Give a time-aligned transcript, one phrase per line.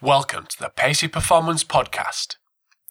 [0.00, 2.36] Welcome to the Pacey Performance Podcast.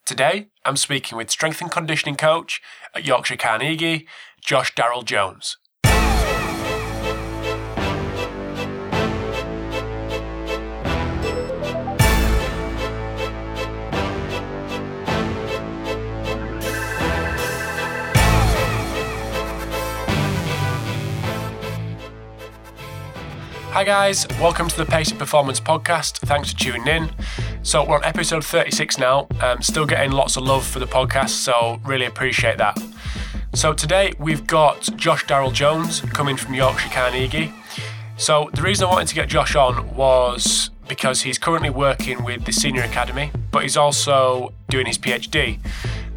[0.04, 2.60] Today, I'm speaking with strength and conditioning coach
[2.94, 4.06] at Yorkshire Carnegie,
[4.44, 5.56] Josh Darrall Jones.
[23.78, 26.18] Hi, guys, welcome to the Pacey Performance Podcast.
[26.26, 27.10] Thanks for tuning in.
[27.62, 31.28] So, we're on episode 36 now, um, still getting lots of love for the podcast,
[31.28, 32.76] so really appreciate that.
[33.54, 37.52] So, today we've got Josh Darrall Jones coming from Yorkshire Carnegie.
[38.16, 42.46] So, the reason I wanted to get Josh on was because he's currently working with
[42.46, 45.60] the Senior Academy, but he's also doing his PhD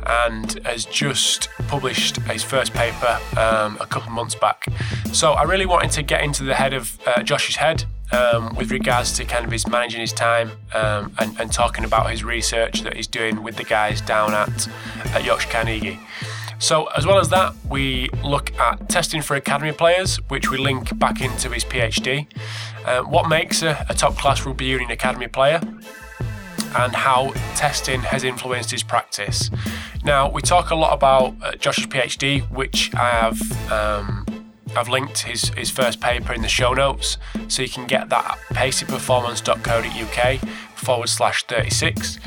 [0.05, 4.65] and has just published his first paper um, a couple months back.
[5.13, 8.71] So I really wanted to get into the head of uh, Josh's head um, with
[8.71, 12.81] regards to kind of his managing his time um, and, and, talking about his research
[12.81, 14.67] that he's doing with the guys down at,
[15.13, 15.99] at Yorkshire Carnegie.
[16.59, 20.97] So, as well as that, we look at testing for academy players, which we link
[20.99, 22.27] back into his PhD.
[22.85, 25.59] Uh, what makes a, a top class rugby union academy player?
[26.75, 29.49] And how testing has influenced his practice.
[30.03, 33.71] Now, we talk a lot about uh, Josh's PhD, which I have.
[33.71, 34.25] Um,
[34.75, 37.17] I've linked his, his first paper in the show notes,
[37.49, 42.19] so you can get that at paceyperformance.co.uk forward slash 36.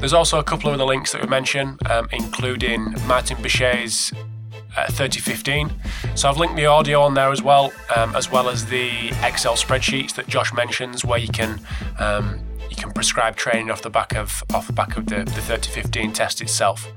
[0.00, 4.12] There's also a couple of other links that we mention, um, including Martin Buchheit's
[4.76, 5.70] uh, 3015.
[6.14, 8.90] So I've linked the audio on there as well, um, as well as the
[9.22, 11.60] Excel spreadsheets that Josh mentions, where you can
[11.98, 12.40] um,
[12.76, 16.12] you can prescribe training off the back of off the back of the, the 3015
[16.12, 16.88] test itself.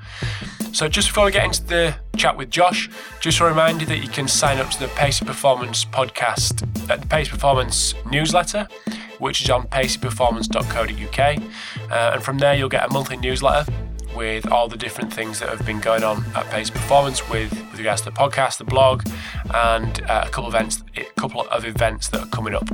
[0.72, 2.90] So just before we get into the chat with Josh,
[3.22, 6.98] just a reminder that you can sign up to the Pacey Performance podcast at uh,
[6.98, 8.68] the Pacey Performance newsletter,
[9.18, 11.92] which is on paceyperformance.co.uk.
[11.92, 13.72] Uh, and from there you'll get a monthly newsletter
[14.16, 17.78] with all the different things that have been going on at Pace Performance with, with
[17.78, 19.08] regards to the podcast, the blog,
[19.54, 22.68] and uh, a couple of events, a couple of events that are coming up.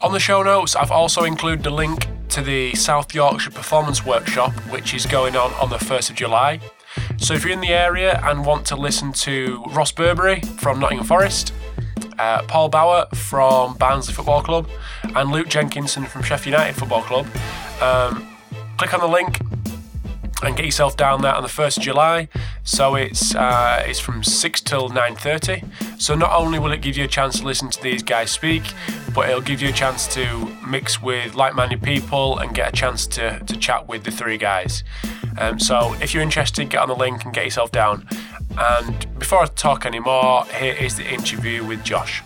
[0.00, 4.52] On the show notes, I've also included a link to the South Yorkshire Performance Workshop,
[4.70, 6.60] which is going on on the 1st of July.
[7.16, 11.04] So if you're in the area and want to listen to Ross Burberry from Nottingham
[11.04, 11.52] Forest,
[12.16, 14.68] uh, Paul Bauer from Barnsley Football Club,
[15.16, 17.26] and Luke Jenkinson from Sheffield United Football Club,
[17.82, 18.36] um,
[18.76, 19.40] click on the link
[20.42, 22.28] and get yourself down there on the 1st of July.
[22.64, 26.00] So it's uh, it's from 6 till 9.30.
[26.00, 28.62] So not only will it give you a chance to listen to these guys speak,
[29.14, 33.06] but it'll give you a chance to mix with like-minded people and get a chance
[33.08, 34.84] to, to chat with the three guys.
[35.38, 38.06] Um, so if you're interested, get on the link and get yourself down.
[38.56, 42.22] And before I talk anymore, here is the interview with Josh.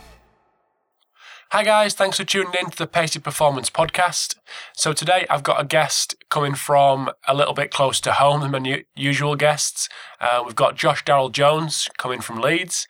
[1.53, 4.37] Hi guys, thanks for tuning in to the Pacey Performance podcast.
[4.75, 8.53] So today I've got a guest coming from a little bit close to home than
[8.53, 9.91] my usual guests.
[10.19, 12.89] Uh, we've got Josh Darrall Jones coming from Leeds.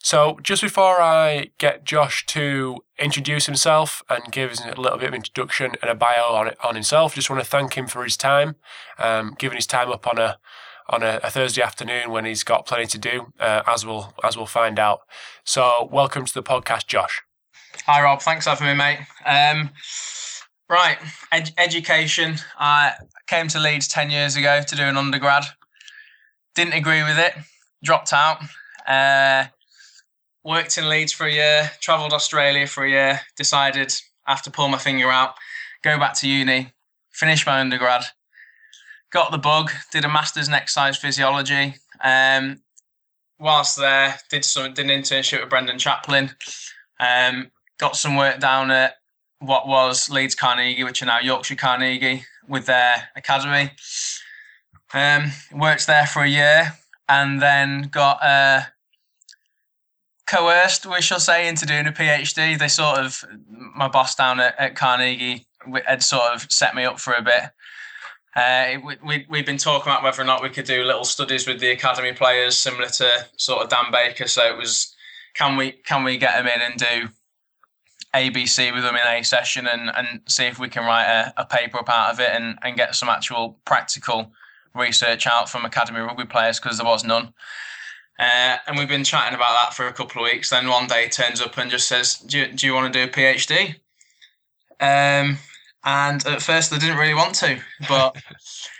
[0.00, 5.08] So just before I get Josh to introduce himself and give us a little bit
[5.08, 8.18] of introduction and a bio on on himself, just want to thank him for his
[8.18, 8.56] time,
[8.98, 10.36] um, giving his time up on a
[10.90, 14.36] on a, a, Thursday afternoon when he's got plenty to do, uh, as we'll as
[14.36, 15.00] we'll find out.
[15.42, 17.22] So welcome to the podcast, Josh.
[17.86, 18.20] Hi, Rob.
[18.20, 18.98] Thanks for having me, mate.
[19.24, 19.70] Um,
[20.68, 20.98] right,
[21.32, 22.36] ed- education.
[22.58, 22.92] I
[23.26, 25.44] came to Leeds 10 years ago to do an undergrad.
[26.54, 27.34] Didn't agree with it,
[27.82, 28.42] dropped out.
[28.86, 29.46] Uh,
[30.44, 33.92] worked in Leeds for a year, travelled Australia for a year, decided
[34.26, 35.34] after pull my finger out,
[35.82, 36.72] go back to uni,
[37.10, 38.04] finish my undergrad,
[39.10, 41.74] got the bug, did a master's in exercise physiology.
[42.02, 42.62] Um,
[43.38, 46.30] whilst there, did some did an internship with Brendan Chaplin.
[47.00, 48.96] Um, got some work down at
[49.40, 53.70] what was Leeds Carnegie, which are now Yorkshire Carnegie, with their academy.
[54.92, 56.72] Um, worked there for a year
[57.08, 58.62] and then got uh,
[60.26, 62.58] coerced, we shall say, into doing a PhD.
[62.58, 65.46] They sort of, my boss down at, at Carnegie
[65.86, 67.42] had sort of set me up for a bit.
[68.34, 71.46] Uh, we, we, we've been talking about whether or not we could do little studies
[71.46, 74.26] with the academy players, similar to sort of Dan Baker.
[74.26, 74.94] So it was,
[75.34, 77.08] can we can we get them in and do
[78.14, 81.44] ABC with them in a session and, and see if we can write a, a
[81.44, 84.32] paper up out of it and, and get some actual practical
[84.74, 87.32] research out from academy rugby players because there was none.
[88.18, 90.50] Uh, and we've been chatting about that for a couple of weeks.
[90.50, 93.04] Then one day turns up and just says, "Do you, do you want to do
[93.04, 93.76] a PhD?"
[94.80, 95.38] Um,
[95.84, 98.16] and at first I didn't really want to, but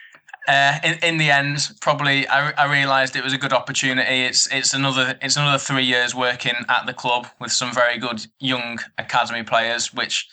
[0.49, 4.23] uh, in, in the end, probably I, I realised it was a good opportunity.
[4.23, 8.27] It's it's another it's another three years working at the club with some very good
[8.41, 10.27] young academy players, which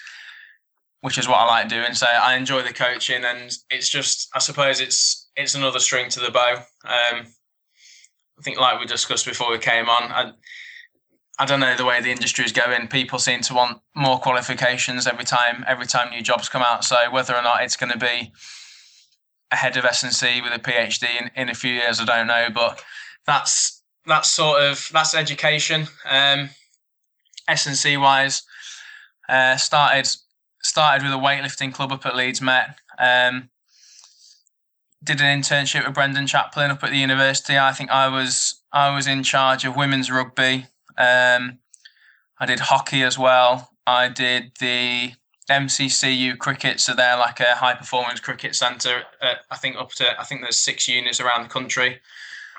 [1.01, 1.93] which is what I like doing.
[1.93, 6.21] So I enjoy the coaching, and it's just I suppose it's it's another string to
[6.21, 6.63] the bow.
[6.85, 7.27] Um,
[8.39, 10.31] I think, like we discussed before we came on, I,
[11.39, 12.87] I don't know the way the industry is going.
[12.87, 15.65] People seem to want more qualifications every time.
[15.67, 16.85] Every time new jobs come out.
[16.85, 18.31] So whether or not it's going to be
[19.55, 22.47] ahead of S&C with a PhD in, in a few years, I don't know.
[22.53, 22.83] But
[23.25, 25.87] that's that's sort of that's education.
[26.09, 26.49] Um,
[27.47, 28.43] S&C wise,
[29.27, 30.09] uh, started
[30.63, 32.77] started with a weightlifting club up at Leeds Met.
[32.99, 33.49] Um,
[35.03, 37.57] did an internship with Brendan Chaplin up at the university.
[37.57, 40.67] I think I was I was in charge of women's rugby
[40.97, 41.59] um,
[42.39, 43.71] I did hockey as well.
[43.85, 45.11] I did the
[45.49, 49.03] MCCU cricket, so they're like a high performance cricket centre.
[49.51, 51.99] I think up to I think there's six units around the country.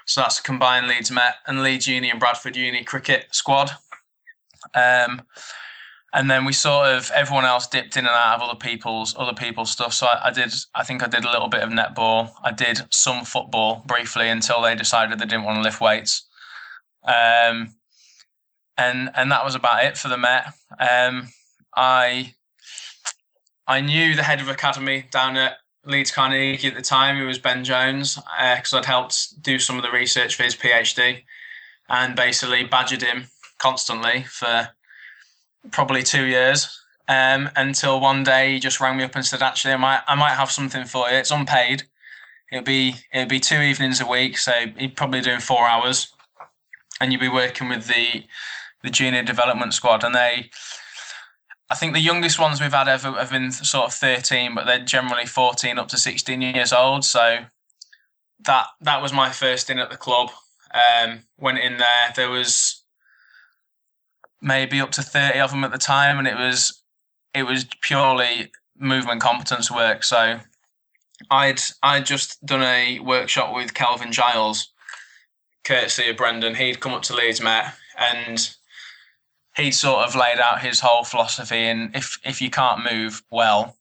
[0.06, 3.72] So that's combined Leeds Met and Leeds Uni and Bradford Uni cricket squad.
[4.72, 5.22] Um,
[6.12, 9.34] and then we sort of everyone else dipped in and out of other people's other
[9.34, 9.92] people's stuff.
[9.92, 10.52] So I, I, did.
[10.74, 12.30] I think I did a little bit of netball.
[12.42, 16.26] I did some football briefly until they decided they didn't want to lift weights.
[17.04, 17.74] Um,
[18.78, 20.54] and and that was about it for the Met.
[20.78, 21.28] Um,
[21.76, 22.34] I
[23.66, 27.16] I knew the head of academy down at Leeds Carnegie at the time.
[27.16, 30.56] It was Ben Jones because uh, I'd helped do some of the research for his
[30.56, 31.22] PhD,
[31.88, 33.26] and basically badgered him
[33.58, 34.68] constantly for
[35.70, 36.80] probably two years.
[37.08, 40.14] Um, until one day he just rang me up and said, "Actually, I might I
[40.16, 41.16] might have something for you.
[41.16, 41.84] It's unpaid.
[42.50, 46.08] It'll be it'll be two evenings a week, so he'd probably doing four hours,
[47.00, 48.24] and you'd be working with the
[48.82, 50.50] the junior development squad, and they.
[51.68, 54.84] I think the youngest ones we've had ever have been sort of 13, but they're
[54.84, 57.04] generally 14 up to 16 years old.
[57.04, 57.38] So
[58.44, 60.30] that that was my first in at the club.
[60.72, 62.12] Um, went in there.
[62.14, 62.82] There was
[64.40, 66.82] maybe up to 30 of them at the time, and it was
[67.34, 70.04] it was purely movement competence work.
[70.04, 70.40] So
[71.30, 74.72] I'd I'd just done a workshop with Kelvin Giles,
[75.64, 76.54] courtesy of Brendan.
[76.54, 78.54] He'd come up to Leeds Met and
[79.56, 81.64] he sort of laid out his whole philosophy.
[81.64, 83.76] And if if you can't move well,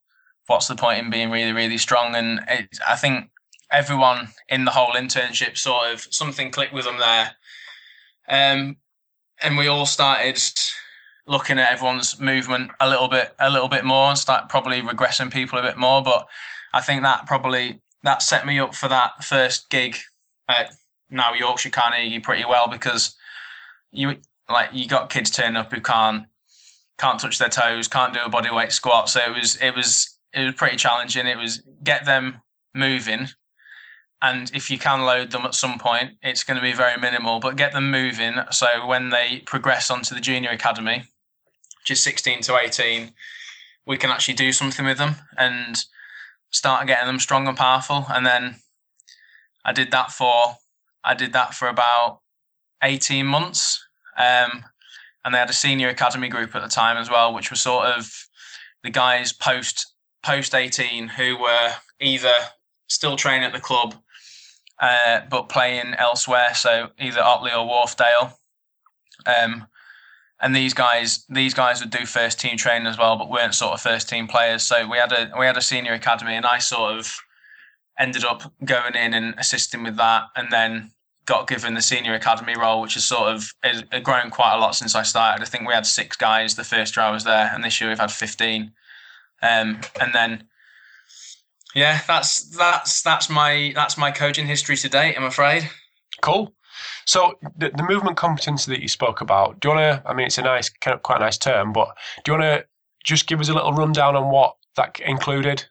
[0.48, 2.16] what's the point in being really really strong?
[2.16, 3.30] And it, I think
[3.72, 7.32] everyone in the whole internship sort of something clicked with them there.
[8.28, 8.78] Um,
[9.42, 10.42] and we all started
[11.28, 15.32] looking at everyone's movement a little bit a little bit more and start probably regressing
[15.32, 16.02] people a bit more.
[16.02, 16.28] But
[16.74, 19.98] I think that probably that set me up for that first gig
[20.48, 20.74] at
[21.10, 23.16] now Yorkshire Carnegie pretty well because
[23.92, 24.18] you
[24.50, 26.26] like you got kids turning up who can't
[26.98, 29.10] can't touch their toes, can't do a body weight squat.
[29.10, 31.28] So it was it was it was pretty challenging.
[31.28, 32.42] It was get them
[32.74, 33.30] moving,
[34.22, 37.40] and if you can load them at some point, it's going to be very minimal.
[37.40, 41.04] But get them moving so when they progress onto the junior academy,
[41.82, 43.14] which is sixteen to eighteen,
[43.86, 45.84] we can actually do something with them and
[46.52, 48.06] start getting them strong and powerful.
[48.10, 48.58] And then
[49.66, 50.58] I did that for
[51.04, 52.22] I did that for about
[52.82, 53.85] eighteen months
[54.18, 54.64] um,
[55.24, 57.88] and they had a senior academy group at the time as well, which was sort
[57.88, 58.12] of
[58.84, 62.34] the guys post post 18 who were either
[62.88, 63.96] still training at the club
[64.80, 68.34] uh, but playing elsewhere, so either Otley or Wharfedale.
[69.26, 69.68] Um,
[70.42, 73.74] and these guys, these guys would do first team training as well, but weren't sort
[73.74, 74.64] of first team players.
[74.64, 77.16] So we had a we had a senior academy, and I sort of
[77.98, 80.92] ended up going in and assisting with that, and then
[81.26, 84.76] got given the senior academy role, which has sort of is, grown quite a lot
[84.76, 85.42] since I started.
[85.42, 87.90] I think we had six guys the first year I was there, and this year
[87.90, 88.72] we've had fifteen.
[89.42, 90.48] Um, and then,
[91.76, 95.16] yeah, that's that's that's my that's my coaching history to date.
[95.18, 95.70] I'm afraid.
[96.22, 96.54] Cool.
[97.06, 100.10] So the, the movement competency that you spoke about, do you want to?
[100.10, 102.62] I mean, it's a nice, kind of quite a nice term, but do you want
[102.62, 102.66] to
[103.04, 105.66] just give us a little rundown on what that included?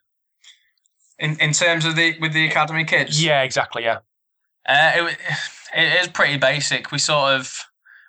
[1.19, 3.23] In in terms of the with the academy kids.
[3.23, 3.83] Yeah, exactly.
[3.83, 3.99] Yeah.
[4.67, 5.19] Uh, it,
[5.77, 6.93] it is pretty basic.
[6.93, 7.65] We sort of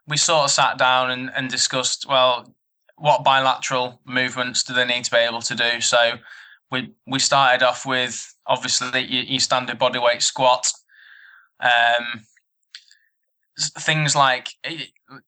[0.07, 2.53] we sort of sat down and, and discussed well
[2.97, 5.81] what bilateral movements do they need to be able to do.
[5.81, 6.13] So
[6.71, 10.71] we we started off with obviously your, your standard bodyweight squat.
[11.59, 12.21] Um,
[13.57, 14.49] things like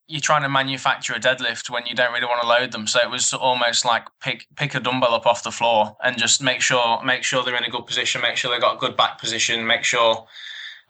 [0.08, 2.86] you're trying to manufacture a deadlift when you don't really want to load them.
[2.86, 6.42] So it was almost like pick pick a dumbbell up off the floor and just
[6.42, 8.98] make sure make sure they're in a good position, make sure they've got a good
[8.98, 10.26] back position, make sure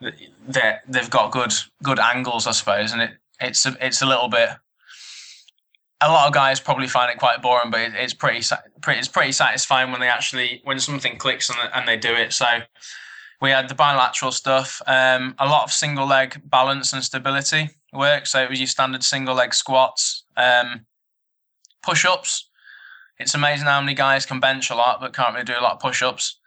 [0.02, 4.30] they they've got good good angles, I suppose, and it it's a, it's a little
[4.30, 4.50] bit.
[6.02, 8.46] A lot of guys probably find it quite boring, but it, it's pretty
[8.82, 12.34] pretty it's pretty satisfying when they actually when something clicks and, and they do it.
[12.34, 12.46] So
[13.42, 18.26] we had the bilateral stuff, um, a lot of single leg balance and stability work.
[18.26, 20.86] So it was your standard single leg squats, um,
[21.84, 22.50] push ups.
[23.20, 25.74] it's amazing how many guys can bench a lot but can't really do a lot
[25.74, 26.40] of push-ups.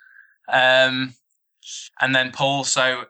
[0.48, 1.14] Um,
[2.00, 2.64] and then pull.
[2.64, 3.04] So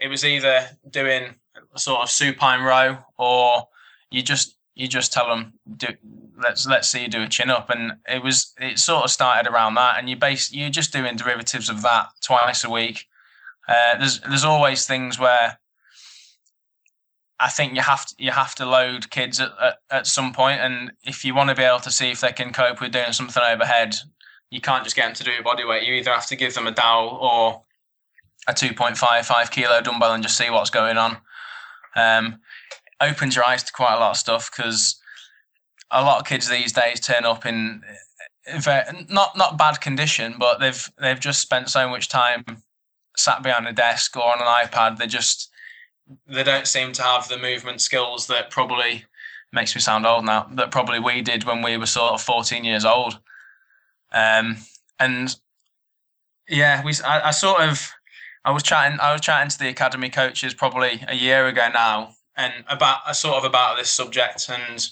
[0.00, 1.34] it was either doing
[1.74, 3.68] a sort of supine row or
[4.10, 5.88] you just you just tell them do
[6.42, 7.70] let's let's see you do a chin up.
[7.70, 11.16] And it was it sort of started around that and you base you're just doing
[11.16, 13.06] derivatives of that twice a week.
[13.68, 15.58] Uh, there's there's always things where
[17.38, 20.60] I think you have to you have to load kids at, at, at some point
[20.60, 23.12] and if you want to be able to see if they can cope with doing
[23.12, 23.96] something overhead
[24.50, 25.84] you can't just get them to do body weight.
[25.84, 27.62] You either have to give them a dowel or
[28.48, 31.18] a 2.55 kilo dumbbell and just see what's going on
[31.96, 32.40] um,
[33.00, 35.00] opens your eyes to quite a lot of stuff because
[35.90, 37.82] a lot of kids these days turn up in
[38.58, 42.44] very, not not bad condition, but they've they've just spent so much time
[43.16, 44.98] sat behind a desk or on an iPad.
[44.98, 45.50] They just
[46.26, 49.04] they don't seem to have the movement skills that probably
[49.52, 50.48] makes me sound old now.
[50.52, 53.18] That probably we did when we were sort of fourteen years old.
[54.12, 54.58] Um,
[54.98, 55.34] and
[56.48, 57.92] yeah, we I, I sort of
[58.44, 62.14] I was chatting I was chatting to the academy coaches probably a year ago now,
[62.36, 64.88] and about a sort of about this subject and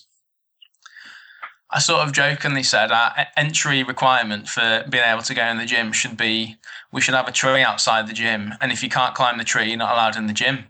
[1.71, 5.67] I sort of jokingly said our entry requirement for being able to go in the
[5.67, 6.57] gym should be
[6.93, 9.69] we should have a tree outside the gym, and if you can't climb the tree,
[9.69, 10.64] you're not allowed in the gym.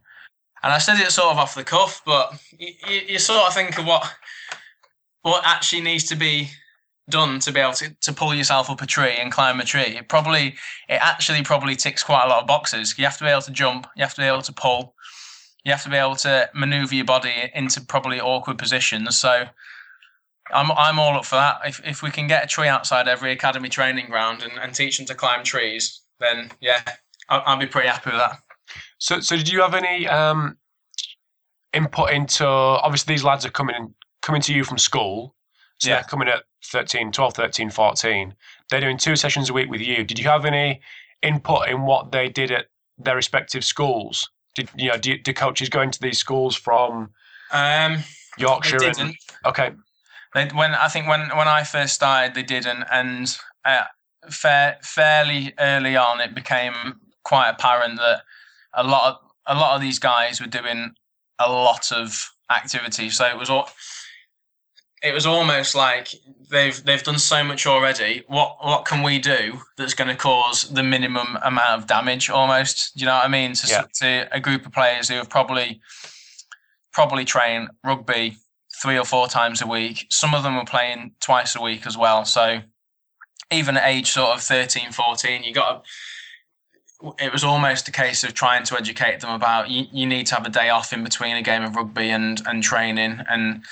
[0.63, 3.55] And I said it sort of off the cuff, but you, you, you sort of
[3.55, 4.13] think of what
[5.23, 6.49] what actually needs to be
[7.09, 9.97] done to be able to, to pull yourself up a tree and climb a tree.
[9.97, 10.57] It probably
[10.89, 12.99] it actually probably ticks quite a lot of boxes.
[12.99, 14.95] You have to be able to jump, you have to be able to pull,
[15.65, 19.19] you have to be able to maneuver your body into probably awkward positions.
[19.19, 19.45] So
[20.53, 21.61] I'm I'm all up for that.
[21.67, 24.99] If if we can get a tree outside every academy training ground and, and teach
[24.99, 26.83] them to climb trees, then yeah,
[27.29, 28.39] I'll, I'll be pretty happy with that.
[28.99, 30.57] So so did you have any um,
[31.73, 35.35] input into obviously these lads are coming in, coming to you from school.
[35.81, 35.97] So yeah.
[35.97, 38.35] they're coming at 13, 12, 13, 14.
[38.71, 40.05] They're doing two sessions a week with you.
[40.05, 40.81] Did you have any
[41.23, 42.67] input in what they did at
[42.99, 44.29] their respective schools?
[44.55, 44.97] Did you know?
[44.97, 47.11] Do, do coaches go into these schools from
[47.53, 47.99] um,
[48.39, 48.79] Yorkshire?
[48.99, 49.15] And,
[49.47, 49.73] okay.
[50.35, 53.35] They, when I think when when I first started, they didn't, and
[53.65, 53.85] uh,
[54.31, 58.23] fair, fairly early on, it became quite apparent that
[58.75, 60.93] a lot of a lot of these guys were doing
[61.39, 63.11] a lot of activity.
[63.11, 63.71] So it was all
[65.03, 66.15] it was almost like
[66.51, 68.25] they've they've done so much already.
[68.27, 72.31] What what can we do that's going to cause the minimum amount of damage?
[72.31, 73.53] Almost, do you know what I mean?
[73.55, 73.85] To, yeah.
[73.95, 75.81] to a group of players who have probably
[76.93, 78.37] probably trained rugby
[78.83, 80.07] three or four times a week.
[80.11, 82.25] Some of them were playing twice a week as well.
[82.25, 82.61] So
[83.51, 85.85] even at age sort of 13, 14, you got
[87.21, 90.35] it was almost a case of trying to educate them about you, you need to
[90.35, 93.65] have a day off in between a game of rugby and, and training and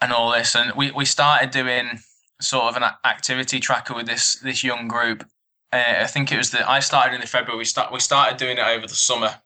[0.00, 0.54] and all this.
[0.54, 2.00] And we, we started doing
[2.40, 5.24] sort of an activity tracker with this this young group.
[5.72, 7.58] Uh, I think it was that I started in the February.
[7.58, 9.36] We start we started doing it over the summer,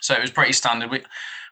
[0.00, 0.90] so it was pretty standard.
[0.90, 1.02] We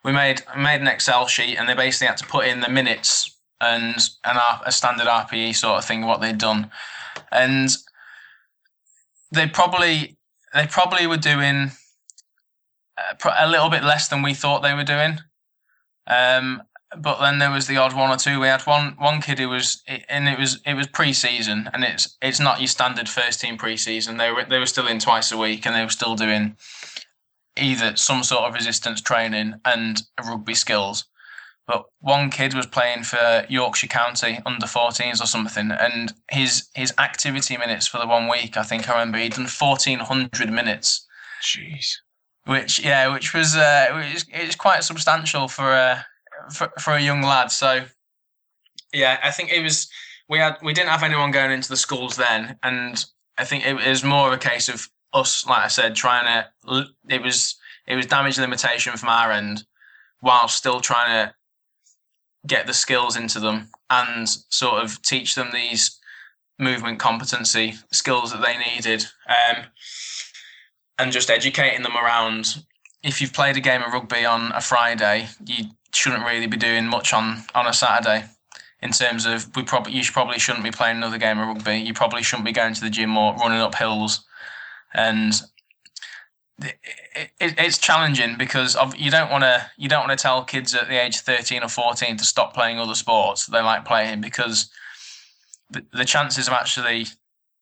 [0.04, 3.37] we made made an Excel sheet, and they basically had to put in the minutes
[3.61, 6.70] and an a standard RPE sort of thing what they'd done,
[7.30, 7.70] and
[9.32, 10.16] they probably
[10.54, 11.70] they probably were doing
[12.99, 15.18] uh, a little bit less than we thought they were doing.
[16.06, 16.62] Um,
[16.99, 18.40] but then there was the odd one or two.
[18.40, 22.16] We had one one kid who was, and it was it was pre-season, and it's
[22.23, 24.16] it's not your standard first team pre-season.
[24.16, 26.57] They were they were still in twice a week, and they were still doing
[27.57, 31.05] either some sort of resistance training and rugby skills.
[31.66, 36.95] But one kid was playing for Yorkshire County under 14s or something, and his his
[36.99, 41.05] activity minutes for the one week, I think I remember he'd done 1400 minutes.
[41.43, 41.97] Jeez.
[42.45, 46.07] Which yeah, which was uh, it was, it was quite substantial for a
[46.53, 47.50] for, for a young lad.
[47.50, 47.85] So
[48.93, 49.88] yeah, I think it was
[50.29, 53.05] we had we didn't have anyone going into the schools then, and
[53.38, 56.87] I think it was more of a case of us, like I said, trying to.
[57.09, 59.65] It was it was damage limitation from our end,
[60.21, 61.35] while still trying to
[62.47, 65.99] get the skills into them and sort of teach them these
[66.59, 69.65] movement competency skills that they needed, um,
[70.99, 72.65] and just educating them around.
[73.06, 76.86] If you've played a game of rugby on a Friday, you shouldn't really be doing
[76.86, 78.25] much on on a Saturday.
[78.82, 81.76] In terms of we probably you probably shouldn't be playing another game of rugby.
[81.76, 84.25] You probably shouldn't be going to the gym or running up hills
[84.94, 85.34] and
[86.62, 86.78] it,
[87.38, 90.75] it, it's challenging because of, you don't want to you don't want to tell kids
[90.75, 94.20] at the age of 13 or 14 to stop playing other sports they like playing
[94.20, 94.70] because
[95.70, 97.06] the, the chances of actually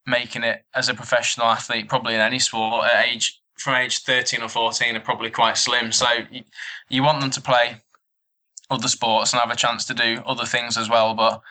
[0.06, 4.42] making it as a professional athlete probably in any sport at age from age 13
[4.42, 6.42] or 14 are probably quite slim so you,
[6.88, 7.80] you want them to play
[8.70, 11.42] other sports and have a chance to do other things as well but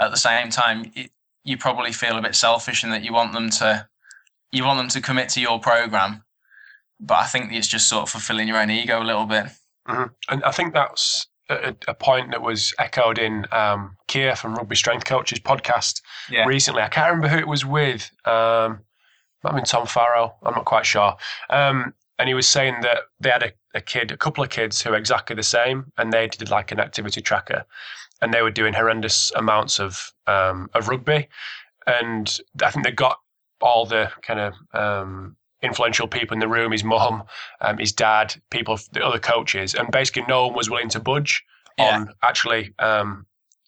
[0.00, 1.10] at the same time, it,
[1.44, 3.86] you probably feel a bit selfish in that you want them to
[4.52, 6.24] you want them to commit to your program.
[6.98, 9.46] But I think it's just sort of fulfilling your own ego a little bit.
[9.88, 10.04] Mm-hmm.
[10.28, 14.76] And I think that's a, a, point that was echoed in um, Keir from Rugby
[14.76, 16.44] Strength Coaches podcast yeah.
[16.44, 16.82] recently.
[16.82, 18.10] I can't remember who it was with.
[18.26, 18.80] Um,
[19.42, 20.34] might mean, Tom Farrow.
[20.42, 21.16] I'm not quite sure.
[21.48, 24.82] Um, and he was saying that they had a, a kid, a couple of kids
[24.82, 27.64] who were exactly the same, and they did like an activity tracker,
[28.20, 31.28] and they were doing horrendous amounts of um, of rugby,
[31.86, 33.18] and I think they got
[33.62, 37.22] all the kind of um, influential people in the room, his mum,
[37.60, 41.42] um, his dad, people, the other coaches, and basically no one was willing to budge
[41.78, 41.96] yeah.
[41.96, 43.26] on actually, um,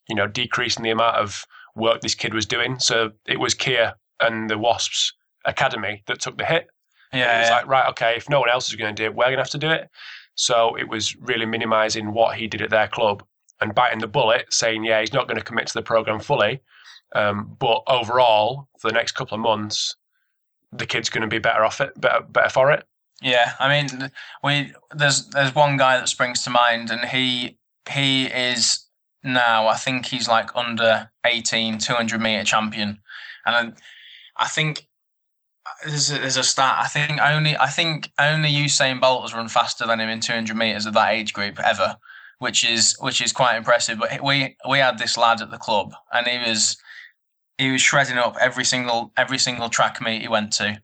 [0.08, 2.78] you know, decreasing the amount of work this kid was doing.
[2.78, 6.68] So it was Keir and the Wasps Academy that took the hit.
[7.12, 7.56] Yeah, it's yeah.
[7.56, 8.16] like right, okay.
[8.16, 9.70] If no one else is going to do it, we're going to have to do
[9.70, 9.90] it.
[10.34, 13.22] So it was really minimising what he did at their club
[13.60, 16.60] and biting the bullet, saying, yeah, he's not going to commit to the program fully,
[17.14, 19.94] um, but overall, for the next couple of months,
[20.72, 22.84] the kid's going to be better off it, better, better for it.
[23.20, 24.10] Yeah, I mean,
[24.42, 27.58] we there's there's one guy that springs to mind, and he
[27.88, 28.84] he is
[29.22, 32.98] now I think he's like under 18 200 meter champion,
[33.46, 33.76] and
[34.36, 34.88] I, I think
[35.84, 36.76] there's a, a stat.
[36.78, 40.56] I think only I think only Usain Bolt has run faster than him in 200
[40.56, 41.96] meters of that age group ever,
[42.38, 43.98] which is which is quite impressive.
[43.98, 46.76] But we we had this lad at the club, and he was
[47.58, 50.82] he was shredding up every single every single track meet he went to,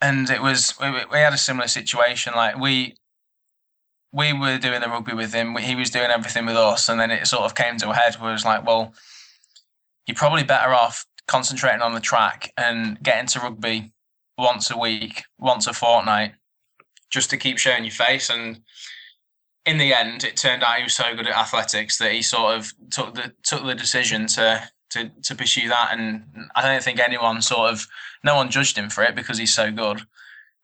[0.00, 2.32] and it was we, we had a similar situation.
[2.34, 2.96] Like we
[4.12, 7.10] we were doing the rugby with him, he was doing everything with us, and then
[7.10, 8.94] it sort of came to a head where it was like, well,
[10.06, 13.92] you're probably better off concentrating on the track and getting to rugby
[14.36, 16.32] once a week, once a fortnight,
[17.10, 18.30] just to keep showing your face.
[18.30, 18.60] And
[19.64, 22.56] in the end, it turned out he was so good at athletics that he sort
[22.56, 25.90] of took the took the decision to to to pursue that.
[25.92, 27.86] And I don't think anyone sort of
[28.22, 30.02] no one judged him for it because he's so good.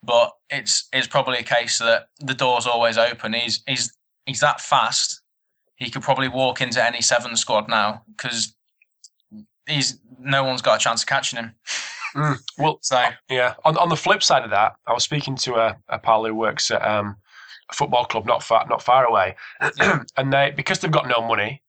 [0.03, 3.33] But it's it's probably a case that the door's always open.
[3.33, 3.93] He's he's
[4.27, 5.23] he's that fast.
[5.77, 8.55] He could probably walk into any seven squad now because
[9.71, 11.55] he's no one's got a chance of catching him.
[12.15, 12.39] Mm.
[12.59, 13.55] Well, so yeah.
[13.65, 16.35] On on the flip side of that, I was speaking to a, a pal who
[16.35, 17.17] works at um,
[17.71, 19.37] a football club not far not far away,
[19.79, 20.03] yeah.
[20.17, 21.63] and they because they've got no money,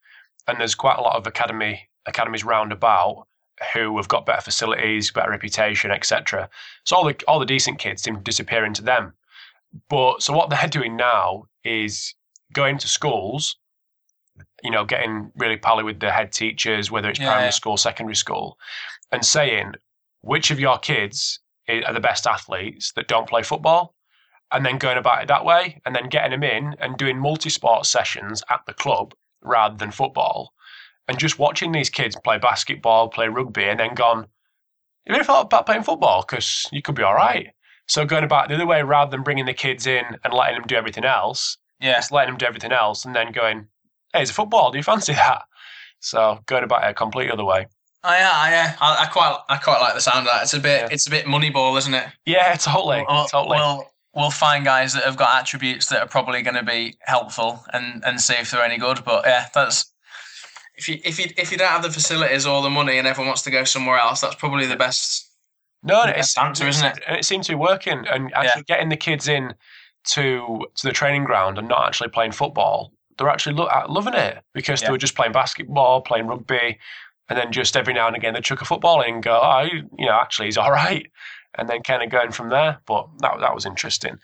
[0.48, 3.28] and there's quite a lot of academy academies round about
[3.74, 6.50] who have got better facilities, better reputation, etc.
[6.84, 9.14] So all the all the decent kids seem to disappear into them.
[9.90, 12.16] But so what they're doing now is
[12.54, 13.56] going to schools
[14.64, 17.52] you know, getting really pally with the head teachers, whether it's yeah, primary yeah.
[17.52, 18.58] school, secondary school,
[19.12, 19.74] and saying
[20.22, 23.96] which of your kids are the best athletes that don't play football,
[24.52, 27.86] and then going about it that way, and then getting them in and doing multi-sport
[27.86, 30.54] sessions at the club rather than football,
[31.08, 34.28] and just watching these kids play basketball, play rugby, and then gone,
[35.06, 36.22] you ever thought about playing football?
[36.22, 37.48] Because you could be all right.
[37.88, 40.68] So going about the other way, rather than bringing the kids in and letting them
[40.68, 43.68] do everything else, yeah, just letting them do everything else, and then going,
[44.14, 44.72] hey, it's a football.
[44.72, 45.44] Do you fancy that?
[46.00, 47.68] So going about it a complete other way.
[48.04, 48.76] Oh yeah, oh, yeah.
[48.82, 50.44] I, I, quite, I quite like the sound of that.
[50.44, 50.88] It's a bit, yeah.
[50.92, 52.08] it's a bit moneyball, isn't it?
[52.26, 53.58] Yeah, totally, we'll, uh, totally.
[53.58, 57.64] We'll, we'll find guys that have got attributes that are probably going to be helpful
[57.74, 59.04] and and see if they're any good.
[59.06, 59.92] But yeah, that's
[60.76, 63.28] if you if you if you don't have the facilities or the money and everyone
[63.28, 65.30] wants to go somewhere else, that's probably the best.
[65.84, 67.04] No, the it's answer, isn't it?
[67.08, 68.76] And it seems to be working, and actually yeah.
[68.76, 69.54] getting the kids in
[70.06, 74.14] to to the training ground and not actually playing football they're actually lo- uh, loving
[74.14, 74.88] it because yeah.
[74.88, 76.80] they were just playing basketball, playing rugby,
[77.30, 79.68] and then just every now and again they chuck a football in and go, oh,
[79.98, 81.10] you know, actually he's all right,
[81.58, 82.80] and then kind of going from there.
[82.86, 84.18] But that that was interesting.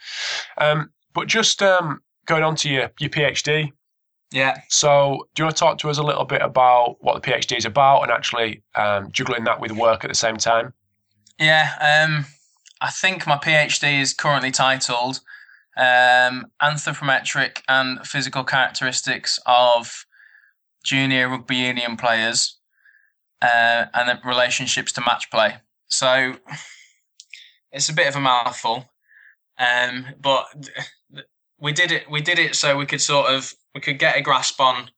[0.58, 3.72] Um, but just um, going on to your your PhD.
[4.32, 4.58] Yeah.
[4.68, 7.58] So, do you want to talk to us a little bit about what the PhD
[7.58, 10.74] is about and actually um, juggling that with work at the same time?
[11.40, 11.70] Yeah.
[11.80, 12.26] Um,
[12.82, 15.22] I think my PhD is currently titled
[15.78, 20.06] um, anthropometric and physical characteristics of
[20.84, 22.58] junior rugby union players
[23.42, 25.56] uh, and relationships to match play.
[25.90, 26.36] So
[27.72, 28.90] it's a bit of a mouthful,
[29.60, 30.48] um, but
[31.60, 32.10] we did it.
[32.10, 34.90] We did it so we could sort of we could get a grasp on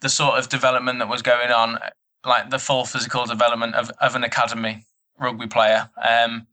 [0.00, 1.78] the sort of development that was going on,
[2.24, 4.84] like the full physical development of, of an academy
[5.18, 5.90] rugby player.
[6.00, 6.46] Um,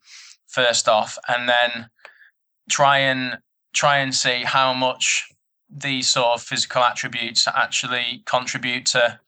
[0.47, 1.89] first off, and then
[2.69, 3.39] try and
[3.73, 5.27] try and see how much
[5.69, 9.19] these sort of physical attributes actually contribute to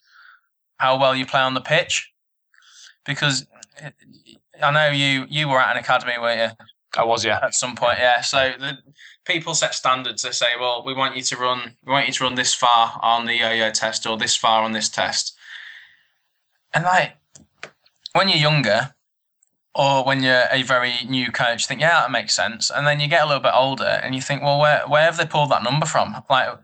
[0.78, 2.12] how well you play on the pitch.
[3.06, 3.46] Because
[3.78, 3.92] eh,
[4.62, 6.66] I know you you were at an academy, weren't you?
[6.96, 7.40] I was, yeah.
[7.42, 8.22] At some point, yeah.
[8.22, 8.78] So the
[9.26, 10.22] people set standards.
[10.22, 13.00] They say, well, we want you to run, we want you to run this far
[13.02, 15.36] on the yo-yo test or this far on this test,
[16.74, 17.18] and like
[18.14, 18.94] when you're younger,
[19.76, 22.70] or when you're a very new coach, think, yeah, that makes sense.
[22.70, 25.18] And then you get a little bit older and you think, well, where, where have
[25.18, 26.16] they pulled that number from?
[26.30, 26.60] Like,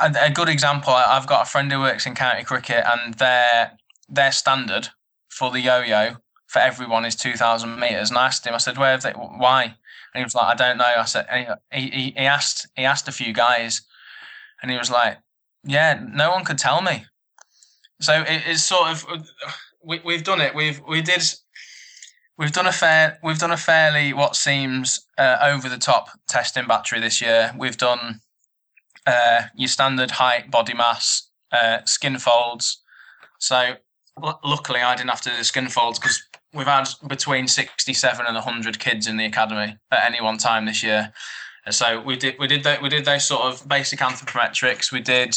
[0.00, 3.78] a, a good example, I've got a friend who works in county cricket and their,
[4.08, 4.88] their standard
[5.28, 6.16] for the yo-yo
[6.48, 8.10] for everyone is 2,000 metres.
[8.10, 9.62] And I asked him, I said, where have they, why?
[9.62, 10.84] And he was like, I don't know.
[10.84, 13.82] I said, he, he, he asked, he asked a few guys
[14.60, 15.18] and he was like,
[15.62, 17.04] yeah, no one could tell me.
[18.00, 19.06] So it is sort of
[19.84, 20.54] we we've done it.
[20.54, 21.22] We've we did
[22.38, 26.66] we've done a fair we've done a fairly what seems uh, over the top testing
[26.66, 27.54] battery this year.
[27.56, 28.20] We've done
[29.06, 32.82] uh, your standard height, body mass, uh, skin folds.
[33.38, 33.74] So
[34.22, 38.26] l- luckily, I didn't have to do the skin folds because we've had between sixty-seven
[38.26, 41.12] and hundred kids in the academy at any one time this year.
[41.70, 44.92] So we did we did that we did those sort of basic anthropometrics.
[44.92, 45.36] We did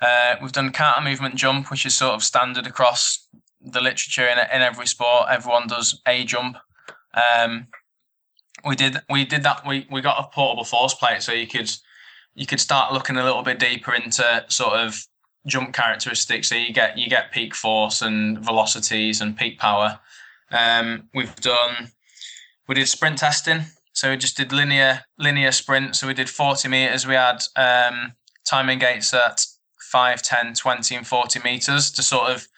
[0.00, 3.26] uh, we've done counter movement jump, which is sort of standard across
[3.60, 5.26] the literature in, in every sport.
[5.30, 6.56] Everyone does a jump.
[7.14, 7.68] Um,
[8.64, 9.66] we did we did that.
[9.66, 11.70] We, we got a portable force plate, so you could
[12.34, 14.96] you could start looking a little bit deeper into sort of
[15.46, 16.48] jump characteristics.
[16.48, 19.98] So you get you get peak force and velocities and peak power.
[20.50, 21.90] Um, we've done
[22.68, 23.64] we did sprint testing.
[23.92, 25.96] So we just did linear linear sprint.
[25.96, 27.06] So we did 40 meters.
[27.06, 28.12] We had um,
[28.44, 29.44] timing gates at
[29.88, 32.48] 5, 10, 20, and 40 meters to sort of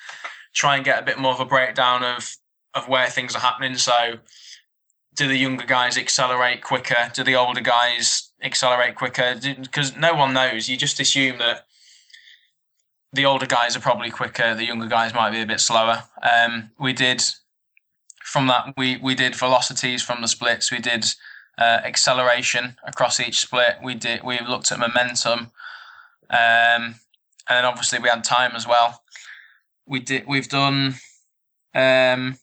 [0.52, 2.36] try and get a bit more of a breakdown of
[2.74, 3.76] of where things are happening.
[3.76, 4.18] So,
[5.14, 7.10] do the younger guys accelerate quicker?
[7.12, 9.34] Do the older guys accelerate quicker?
[9.60, 10.68] Because no one knows.
[10.68, 11.66] You just assume that
[13.12, 14.54] the older guys are probably quicker.
[14.54, 16.04] The younger guys might be a bit slower.
[16.22, 17.22] Um, we did
[18.22, 18.74] from that.
[18.76, 20.70] We we did velocities from the splits.
[20.70, 21.04] We did
[21.58, 23.76] uh, acceleration across each split.
[23.82, 24.22] We did.
[24.22, 25.50] We looked at momentum.
[26.30, 26.94] Um,
[27.50, 29.02] and then obviously we had time as well.
[29.86, 30.24] We did.
[30.28, 30.94] We've done
[31.74, 32.38] um,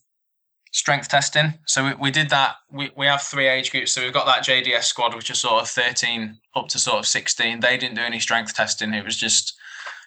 [0.74, 1.54] strength testing.
[1.66, 2.56] So we, we did that.
[2.70, 3.94] We, we have three age groups.
[3.94, 7.08] So we've got that JDS squad, which is sort of 13 up to sort of
[7.08, 7.62] 16.
[7.62, 8.94] They didn't do any strength testing.
[8.94, 9.58] It was just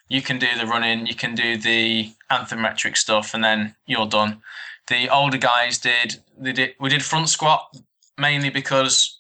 [0.08, 4.42] you can do the running, you can do the anthropometric stuff, and then you're done.
[4.88, 6.16] The older guys did.
[6.38, 6.74] They did.
[6.78, 7.74] We did front squat
[8.18, 9.18] mainly because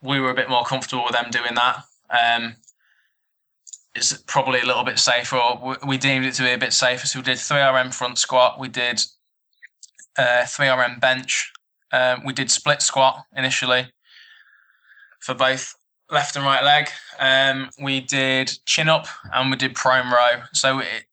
[0.00, 1.82] we were a bit more comfortable with them doing that.
[2.08, 2.54] Um,
[3.96, 5.36] is probably a little bit safer.
[5.36, 8.18] Or we deemed it to be a bit safer, so we did three RM front
[8.18, 8.58] squat.
[8.58, 9.02] We did
[10.18, 11.52] uh, three RM bench.
[11.92, 13.92] Um, we did split squat initially
[15.20, 15.74] for both
[16.10, 16.88] left and right leg.
[17.18, 20.42] Um, we did chin up and we did prone row.
[20.52, 21.06] So it,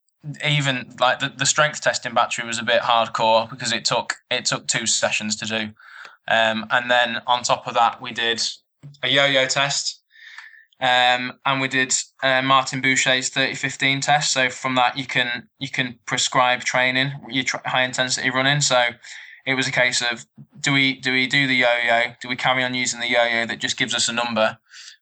[0.45, 4.45] even like the, the strength testing battery was a bit hardcore because it took it
[4.45, 5.73] took two sessions to do.
[6.27, 8.41] Um, and then on top of that, we did
[9.01, 10.01] a yo-yo test
[10.79, 14.33] um, and we did uh, Martin Buchheit's 3015 test.
[14.33, 18.61] So from that, you can you can prescribe training, your high intensity running.
[18.61, 18.89] So
[19.45, 20.25] it was a case of
[20.59, 22.13] do we do we do the yo-yo?
[22.21, 24.57] Do we carry on using the yo-yo that just gives us a number,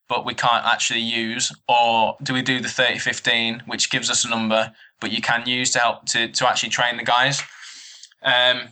[0.08, 4.28] but we can't actually use, or do we do the 3015, which gives us a
[4.28, 7.42] number, but you can use to help to to actually train the guys?
[8.22, 8.68] Um,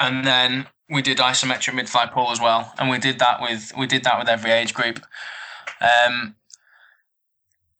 [0.00, 3.86] and then we did isometric mid-thigh pull as well, and we did that with we
[3.86, 5.04] did that with every age group.
[5.80, 6.36] Um,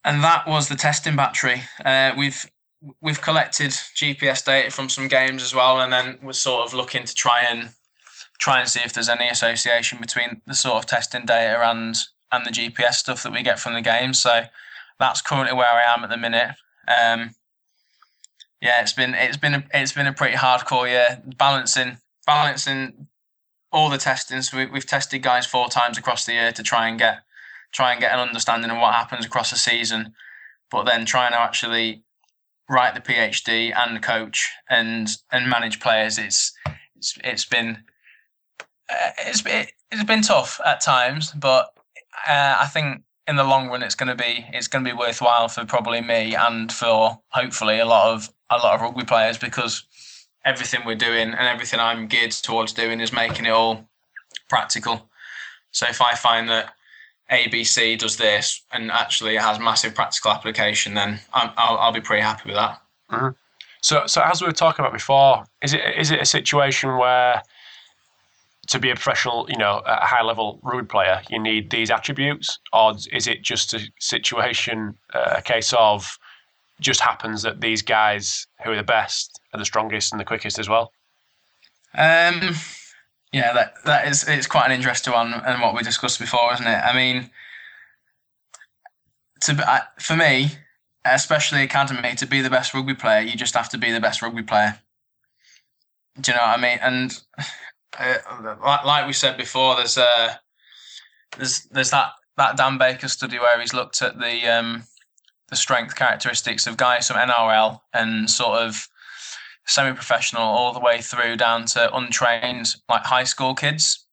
[0.03, 1.63] and that was the testing battery.
[1.83, 2.49] Uh, we've
[3.01, 7.05] we've collected GPS data from some games as well, and then we're sort of looking
[7.05, 7.69] to try and
[8.37, 11.95] try and see if there's any association between the sort of testing data and
[12.31, 14.21] and the GPS stuff that we get from the games.
[14.21, 14.43] So
[14.99, 16.55] that's currently where I am at the minute.
[16.87, 17.35] Um,
[18.61, 23.07] yeah, it's been it's been a, it's been a pretty hardcore year balancing balancing
[23.71, 24.41] all the testing.
[24.41, 27.24] So we, we've tested guys four times across the year to try and get
[27.75, 30.13] try and get an understanding of what happens across a season,
[30.71, 32.03] but then trying to actually
[32.69, 36.17] write the PhD and coach and and manage players.
[36.17, 36.53] It's
[36.95, 37.83] it's it's been
[38.89, 39.43] uh, it's
[39.91, 41.73] it's been tough at times, but
[42.27, 44.97] uh, I think in the long run it's going to be it's going to be
[44.97, 49.37] worthwhile for probably me and for hopefully a lot of a lot of rugby players
[49.37, 49.83] because
[50.45, 53.89] everything we're doing and everything I'm geared towards doing is making it all
[54.47, 55.09] practical.
[55.71, 56.73] So if I find that
[57.31, 62.01] ABC does this and actually it has massive practical application, then i will I'll be
[62.01, 62.81] pretty happy with that.
[63.11, 63.29] Mm-hmm.
[63.81, 67.41] So, so as we were talking about before, is it is it a situation where
[68.67, 72.57] to be a professional, you know, a high level rugby player, you need these attributes,
[72.73, 76.17] or is it just a situation, uh, a case of
[76.79, 80.59] just happens that these guys who are the best are the strongest and the quickest
[80.59, 80.91] as well?
[81.95, 82.55] Um,
[83.35, 86.65] yeah, that that is it's quite an interesting one, and what we discussed before, isn't
[86.65, 86.69] it?
[86.69, 87.29] I mean,
[89.41, 90.51] to for me,
[91.03, 94.21] especially academy, to be the best rugby player, you just have to be the best
[94.21, 94.79] rugby player.
[96.21, 96.79] Do you know what I mean?
[96.81, 97.23] And
[97.99, 100.35] uh, like, like we said before, there's uh,
[101.37, 104.83] there's there's that that Dan Baker study where he's looked at the um,
[105.49, 108.87] the strength characteristics of guys from NRL and sort of
[109.65, 114.05] semi-professional all the way through down to untrained like high school kids.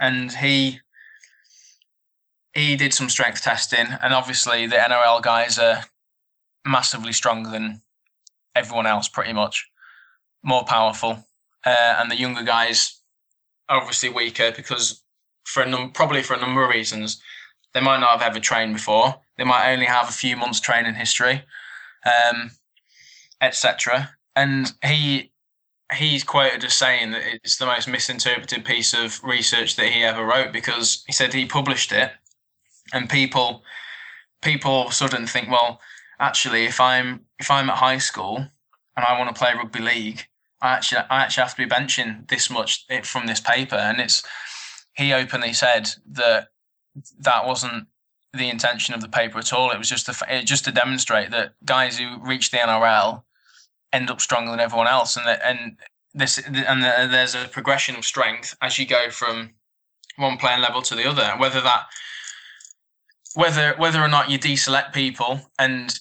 [0.00, 0.80] And he
[2.54, 5.84] he did some strength testing and obviously the NRL guys are
[6.66, 7.82] massively stronger than
[8.54, 9.66] everyone else pretty much.
[10.42, 11.24] More powerful.
[11.64, 13.00] Uh, and the younger guys
[13.68, 15.02] are obviously weaker because
[15.44, 17.20] for a num- probably for a number of reasons.
[17.74, 19.14] They might not have ever trained before.
[19.36, 21.44] They might only have a few months training history
[22.04, 22.50] um,
[23.40, 25.32] etc and he
[25.94, 30.24] he's quoted as saying that it's the most misinterpreted piece of research that he ever
[30.24, 32.10] wrote because he said he published it
[32.92, 33.62] and people
[34.42, 35.80] people all of a sudden think well
[36.20, 38.36] actually if i'm if i'm at high school
[38.96, 40.26] and i want to play rugby league
[40.60, 43.76] i actually i actually have to be benching this much from this paper.
[43.76, 44.22] And it's
[44.94, 46.48] he openly said that
[47.20, 47.86] that wasn't
[48.34, 49.70] the intention of the paper at all.
[49.70, 53.22] It was just to, just to demonstrate that guys who reach the nrl
[53.92, 55.76] end up stronger than everyone else, and and
[56.14, 59.50] this and there's a progression of strength as you go from
[60.16, 61.34] one playing level to the other.
[61.38, 61.86] Whether that
[63.34, 65.98] whether whether or not you deselect people and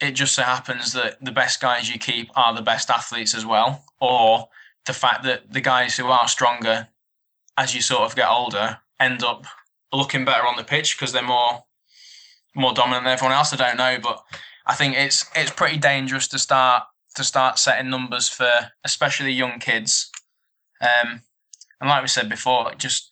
[0.00, 3.44] it just so happens that the best guys you keep are the best athletes as
[3.44, 4.48] well, or
[4.86, 6.88] the fact that the guys who are stronger
[7.58, 9.44] as you sort of get older end up
[9.92, 11.64] looking better on the pitch because they're more
[12.54, 13.52] more dominant than everyone else.
[13.52, 14.24] I don't know, but
[14.66, 16.84] I think it's it's pretty dangerous to start
[17.16, 18.50] to start setting numbers for
[18.84, 20.10] especially young kids.
[20.80, 21.22] Um,
[21.80, 23.10] and like we said before, just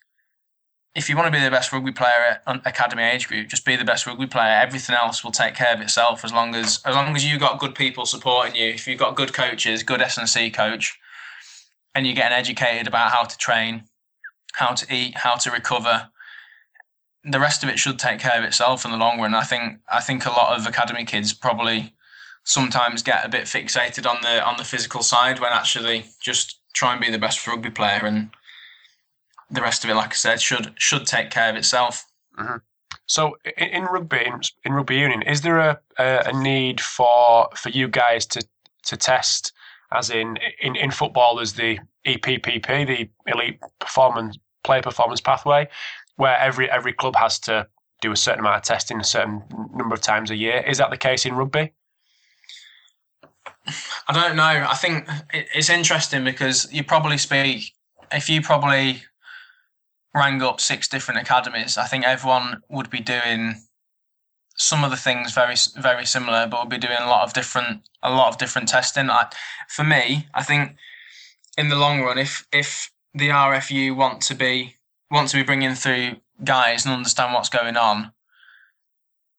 [0.95, 3.77] if you want to be the best rugby player at academy age group, just be
[3.77, 4.55] the best rugby player.
[4.61, 7.59] Everything else will take care of itself as long as as long as you got
[7.59, 8.69] good people supporting you.
[8.71, 10.99] If you've got good coaches, good S and C coach,
[11.95, 13.85] and you're getting educated about how to train,
[14.55, 16.11] how to eat, how to recover,
[17.31, 19.35] the rest of it should take care of itself in the long run.
[19.35, 21.95] I think I think a lot of academy kids probably
[22.45, 26.93] sometimes get a bit fixated on the on the physical side when actually just try
[26.93, 28.31] and be the best rugby player and
[29.51, 32.07] the rest of it, like I said, should should take care of itself.
[32.39, 32.57] Mm-hmm.
[33.07, 37.49] So in, in, rugby, in, in, rugby union, is there a, a, a need for
[37.55, 38.47] for you guys to
[38.85, 39.53] to test,
[39.93, 45.69] as in in, in football, there's the EPPP, the elite performance player performance pathway,
[46.19, 47.67] where every every club has to
[48.01, 49.43] do a certain amount of testing a certain
[49.75, 50.63] number of times a year.
[50.67, 51.73] Is that the case in rugby?
[54.09, 54.67] I don't know.
[54.69, 57.73] I think it's interesting because you probably speak
[58.13, 59.03] if you probably
[60.15, 61.79] rang up six different academies.
[61.79, 63.63] I think everyone would be doing
[64.57, 67.89] some of the things very very similar, but would be doing a lot of different
[68.03, 69.09] a lot of different testing.
[69.09, 69.27] I,
[69.69, 70.77] for me, I think
[71.57, 74.78] in the long run, if if the RFU want to be
[75.11, 78.13] want to be bringing through guys and understand what's going on,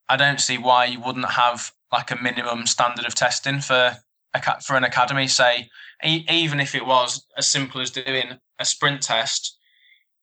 [0.07, 3.97] I don't see why you wouldn't have like a minimum standard of testing for
[4.33, 5.69] a, for an academy, say,
[6.03, 9.57] even if it was as simple as doing a sprint test,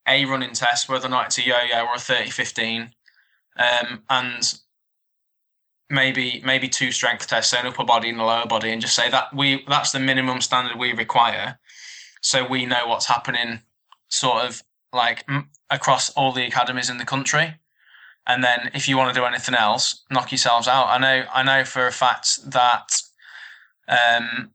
[0.06, 2.90] a running test, whether or not it's a yo-yo or a 30-15,
[3.58, 4.54] um, and
[5.88, 8.94] maybe maybe two strength tests, so an upper body and a lower body, and just
[8.94, 11.58] say that we that's the minimum standard we require,
[12.20, 13.60] so we know what's happening,
[14.08, 14.62] sort of
[14.96, 15.24] like
[15.70, 17.54] across all the academies in the country.
[18.26, 20.88] And then if you want to do anything else, knock yourselves out.
[20.88, 23.00] I know I know for a fact that
[23.86, 24.50] um,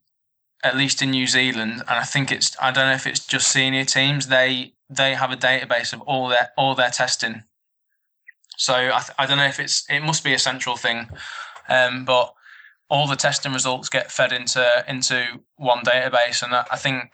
[0.64, 3.48] at least in New Zealand, and I think it's I don't know if it's just
[3.52, 4.28] senior teams.
[4.28, 7.44] They they have a database of all their all their testing.
[8.58, 11.10] So I, th- I don't know if it's it must be a central thing,
[11.70, 12.34] um, but
[12.90, 15.26] all the testing results get fed into into
[15.56, 17.12] one database, and I, I think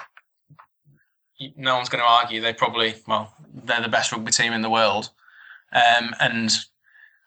[1.55, 4.69] no one's going to argue they probably well they're the best rugby team in the
[4.69, 5.09] world,
[5.71, 6.51] um, and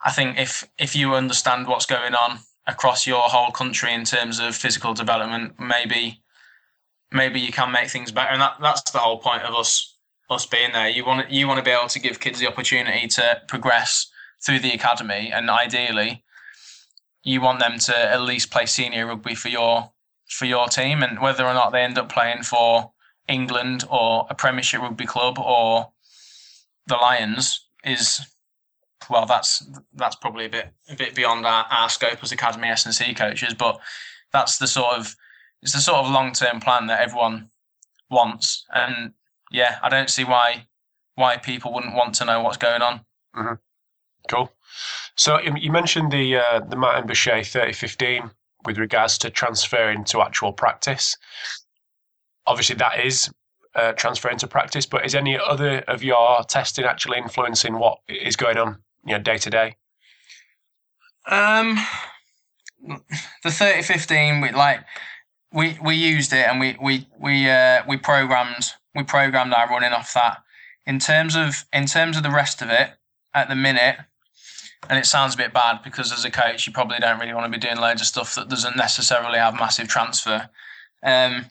[0.05, 4.39] I think if if you understand what's going on across your whole country in terms
[4.39, 6.23] of physical development, maybe
[7.13, 8.31] maybe you can make things better.
[8.31, 9.97] And that, that's the whole point of us
[10.31, 10.89] us being there.
[10.89, 14.07] You want you want to be able to give kids the opportunity to progress
[14.45, 16.25] through the academy, and ideally,
[17.23, 19.91] you want them to at least play senior rugby for your
[20.29, 22.93] for your team, and whether or not they end up playing for
[23.31, 25.91] England or a Premiership rugby club or
[26.87, 28.27] the Lions is
[29.09, 32.85] well, that's that's probably a bit a bit beyond our, our scope as academy S
[32.85, 33.81] and C coaches, but
[34.33, 35.17] that's the sort of
[35.63, 37.51] it's the sort of long term plan that everyone
[38.11, 39.13] wants, and
[39.51, 40.67] yeah, I don't see why
[41.15, 43.01] why people wouldn't want to know what's going on.
[43.37, 43.55] Mm-hmm.
[44.29, 44.53] Cool.
[45.17, 48.31] So you mentioned the uh, the Martin Buchheit thirty fifteen
[48.65, 51.17] with regards to transferring to actual practice.
[52.51, 53.31] Obviously, that is
[53.75, 54.87] uh, transferring to practice.
[54.87, 59.23] But is any other of your testing actually influencing what is going on, you know,
[59.23, 59.77] day to day?
[61.27, 61.79] Um,
[63.45, 64.81] the thirty fifteen, we like
[65.53, 69.93] we we used it and we we we uh, we programmed we programmed our running
[69.93, 70.39] off that.
[70.87, 72.91] In terms of in terms of the rest of it,
[73.35, 73.97] at the minute,
[74.89, 77.51] and it sounds a bit bad because as a coach, you probably don't really want
[77.51, 80.49] to be doing loads of stuff that doesn't necessarily have massive transfer.
[81.03, 81.47] Um,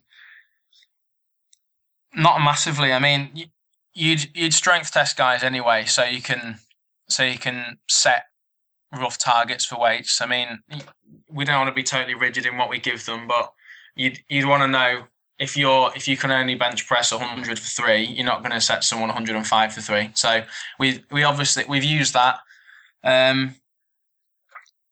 [2.16, 2.92] not massively.
[2.92, 3.50] I mean,
[3.94, 6.60] you'd you'd strength test guys anyway, so you can
[7.08, 8.24] so you can set
[8.92, 10.22] rough targets for weights.
[10.22, 10.60] I mean,
[11.30, 13.54] we don't want to be totally rigid in what we give them, but
[13.96, 15.04] you'd you'd want to know
[15.38, 18.62] if you're if you can only bench press 100 for three, you're not going to
[18.62, 20.12] set someone 105 for three.
[20.14, 20.44] So
[20.80, 22.40] we we obviously we've used that.
[23.04, 23.56] Um,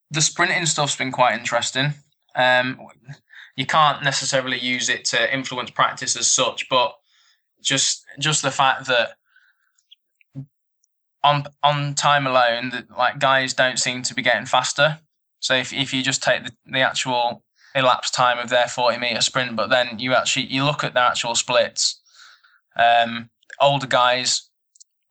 [0.09, 1.93] the sprinting stuff's been quite interesting.
[2.35, 2.79] Um,
[3.57, 6.95] you can't necessarily use it to influence practice as such, but
[7.67, 9.17] just just the fact that
[11.23, 14.99] on on time alone, that like guys don't seem to be getting faster.
[15.39, 17.43] So if if you just take the, the actual
[17.75, 21.03] elapsed time of their forty meter sprint, but then you actually you look at their
[21.03, 22.01] actual splits,
[22.75, 24.49] um, older guys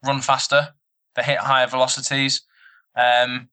[0.05, 0.75] run faster,
[1.15, 2.43] they hit higher velocities,
[2.97, 3.49] um,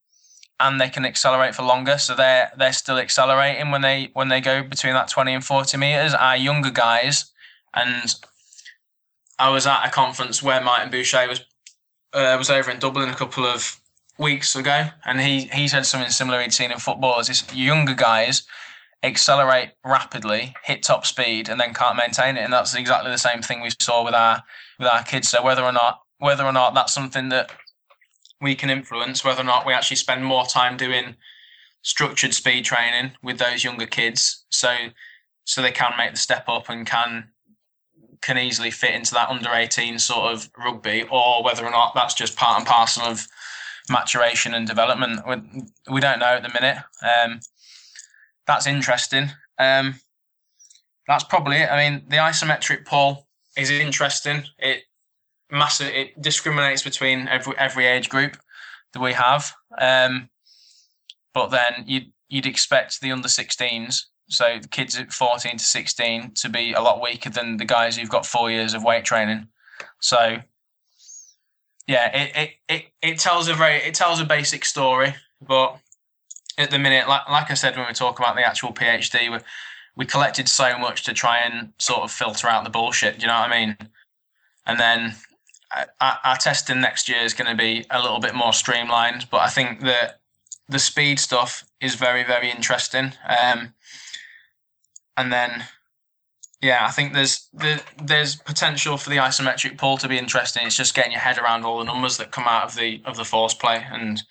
[0.59, 1.97] and they can accelerate for longer.
[1.97, 5.77] So they're they're still accelerating when they when they go between that twenty and forty
[5.77, 6.13] meters.
[6.13, 7.31] Our younger guys
[7.73, 8.15] and
[9.43, 11.41] I was at a conference where Martin Buchheit was
[12.13, 13.77] uh, was over in Dublin a couple of
[14.17, 17.29] weeks ago, and he he said something similar he'd seen in footballers.
[17.29, 18.43] Is younger guys
[19.03, 23.41] accelerate rapidly, hit top speed, and then can't maintain it, and that's exactly the same
[23.41, 24.41] thing we saw with our
[24.79, 25.27] with our kids.
[25.27, 27.51] So whether or not whether or not that's something that
[28.39, 31.17] we can influence, whether or not we actually spend more time doing
[31.82, 34.73] structured speed training with those younger kids, so
[35.43, 37.32] so they can make the step up and can
[38.23, 42.13] can easily fit into that under 18 sort of rugby, or whether or not that's
[42.13, 43.27] just part and parcel of
[43.89, 45.21] maturation and development.
[45.91, 46.77] We, don't know at the minute.
[47.01, 47.39] Um,
[48.47, 49.29] that's interesting.
[49.59, 49.95] Um,
[51.07, 51.69] that's probably it.
[51.69, 54.43] I mean, the isometric pull is interesting.
[54.57, 54.83] It
[55.51, 55.88] massive.
[55.88, 58.38] It discriminates between every every age group
[58.93, 59.53] that we have.
[59.77, 60.29] Um,
[61.33, 66.31] but then you'd you'd expect the under 16s so the kids at 14 to 16
[66.35, 69.47] to be a lot weaker than the guys who've got four years of weight training.
[69.99, 70.37] So
[71.87, 75.77] yeah, it, it, it, it tells a very it tells a basic story, but
[76.57, 79.39] at the minute, like like I said when we talk about the actual PhD, we
[79.95, 83.21] we collected so much to try and sort of filter out the bullshit.
[83.21, 83.77] you know what I mean?
[84.65, 85.15] And then
[85.99, 89.41] our, our testing next year is going to be a little bit more streamlined, but
[89.41, 90.21] I think that
[90.69, 93.13] the speed stuff is very very interesting.
[93.27, 93.73] Um,
[95.17, 95.65] and then
[96.63, 97.49] yeah, I think there's
[98.02, 100.65] there's potential for the isometric pull to be interesting.
[100.65, 103.17] It's just getting your head around all the numbers that come out of the of
[103.17, 104.23] the force plate and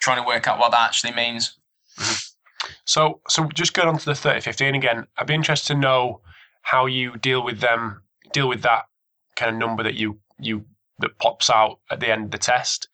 [0.00, 1.56] trying to work out what that actually means.
[1.96, 2.68] Mm-hmm.
[2.84, 6.20] So so just going on to the thirty fifteen again, I'd be interested to know
[6.62, 8.86] how you deal with them, deal with that
[9.36, 10.64] kind of number that you you
[10.98, 12.88] that pops out at the end of the test,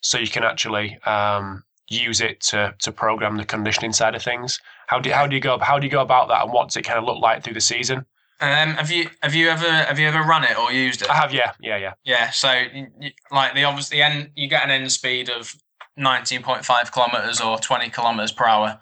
[0.00, 4.58] so you can actually um, use it to to program the conditioning side of things.
[4.90, 6.82] How do how do you go how do you go about that, and what's it
[6.82, 7.98] kind of look like through the season?
[8.40, 11.08] Um, have you have you ever have you ever run it or used it?
[11.08, 11.92] I have, yeah, yeah, yeah.
[12.02, 12.88] Yeah, so you,
[13.30, 15.54] like the obviously end you get an end speed of
[15.96, 18.80] nineteen point five kilometers or twenty kilometers per hour,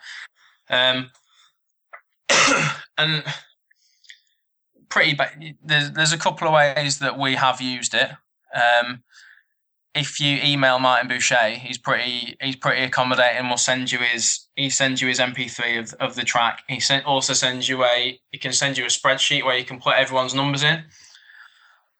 [0.70, 1.10] um,
[2.96, 3.22] and
[4.88, 5.12] pretty.
[5.12, 8.12] Ba- there's there's a couple of ways that we have used it.
[8.54, 9.02] Um,
[9.98, 13.48] if you email Martin Buchheit, he's pretty he's pretty accommodating.
[13.48, 16.62] We'll send you his he sends you his MP3 of, of the track.
[16.68, 19.80] He sent, also sends you a he can send you a spreadsheet where you can
[19.80, 20.84] put everyone's numbers in.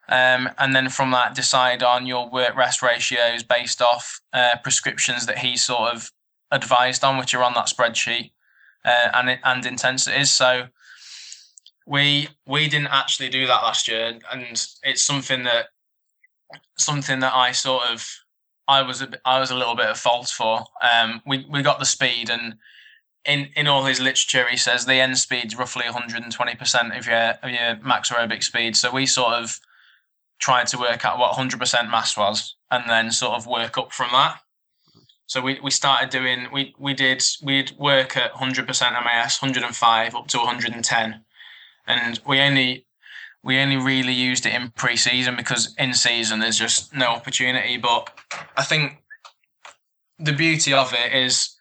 [0.09, 5.27] Um, and then from that decide on your work rest ratios based off uh, prescriptions
[5.27, 6.13] that he sort of
[6.51, 8.31] advised on, which are on that spreadsheet,
[8.85, 10.31] uh, and and intensities.
[10.31, 10.69] So
[11.85, 15.67] we we didn't actually do that last year, and it's something that
[16.77, 18.09] something that I sort of
[18.69, 20.65] I was a I was a little bit at fault for.
[20.83, 22.57] Um, we we got the speed, and
[23.25, 27.35] in in all his literature, he says the end speed's roughly 120 percent of your
[27.43, 28.77] of your max aerobic speed.
[28.77, 29.59] So we sort of
[30.39, 33.93] tried to work out what 100 percent MAS was, and then sort of work up
[33.93, 34.41] from that.
[35.27, 40.15] So we, we started doing we we did we'd work at 100 percent MAS, 105
[40.15, 41.25] up to 110,
[41.87, 42.87] and we only
[43.43, 47.77] we only really used it in pre-season because in season there's just no opportunity.
[47.77, 48.11] But
[48.57, 49.03] I think
[50.19, 51.57] the beauty of it is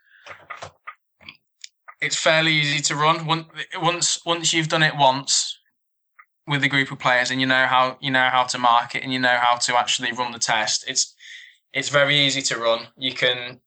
[2.01, 3.25] it's fairly easy to run.
[3.25, 5.57] Once once you've done it once
[6.47, 9.03] with a group of players and you know how you know how to mark it
[9.03, 11.15] and you know how to actually run the test, it's
[11.73, 12.87] it's very easy to run.
[12.97, 13.59] You can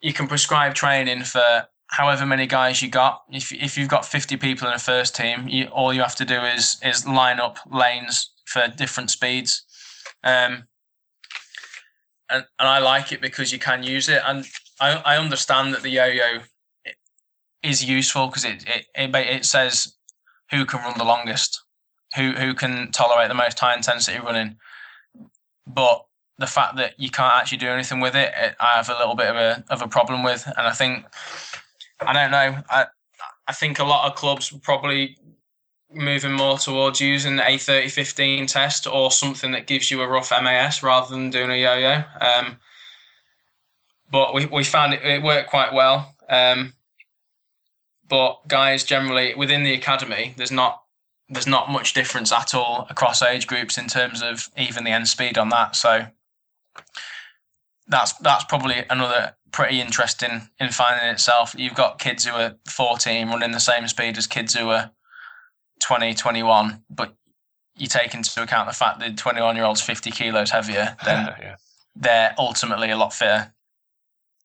[0.00, 3.22] you can prescribe training for however many guys you got.
[3.30, 6.24] If if you've got fifty people in a first team, you, all you have to
[6.24, 9.64] do is is line up lanes for different speeds.
[10.24, 10.64] Um,
[12.28, 14.22] and, and I like it because you can use it.
[14.24, 14.46] And
[14.80, 16.40] I, I understand that the yo-yo
[17.62, 19.92] is useful because it, it, it it says
[20.50, 21.62] who can run the longest,
[22.16, 24.56] who who can tolerate the most high intensity running.
[25.66, 26.04] But
[26.38, 29.14] the fact that you can't actually do anything with it, it, I have a little
[29.14, 30.46] bit of a of a problem with.
[30.56, 31.04] And I think
[32.02, 32.62] I don't know.
[32.68, 32.86] I
[33.46, 35.16] I think a lot of clubs probably
[35.92, 40.82] moving more towards using a 30-15 test or something that gives you a rough MAS
[40.82, 42.04] rather than doing a yo-yo.
[42.20, 42.58] Um,
[44.10, 46.14] but we, we found it, it worked quite well.
[46.28, 46.74] Um,
[48.08, 50.82] but guys, generally within the academy, there's not
[51.28, 55.06] there's not much difference at all across age groups in terms of even the end
[55.06, 55.76] speed on that.
[55.76, 56.06] So
[57.90, 61.54] that's that's probably another pretty interesting in finding itself.
[61.58, 64.90] You've got kids who are 14 running the same speed as kids who are
[65.82, 67.14] 20, 21, but
[67.76, 71.56] you take into account the fact that 21 year olds 50 kilos heavier, then yeah.
[71.96, 73.52] they're ultimately a lot fitter.